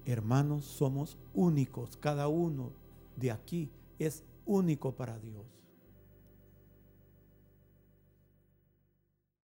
Hermanos, 0.04 0.66
somos 0.66 1.16
únicos. 1.36 1.96
Cada 1.96 2.28
uno 2.28 2.72
de 3.18 3.30
aquí 3.30 3.70
es 4.00 4.24
único 4.46 4.96
para 4.96 5.18
Dios. 5.20 5.61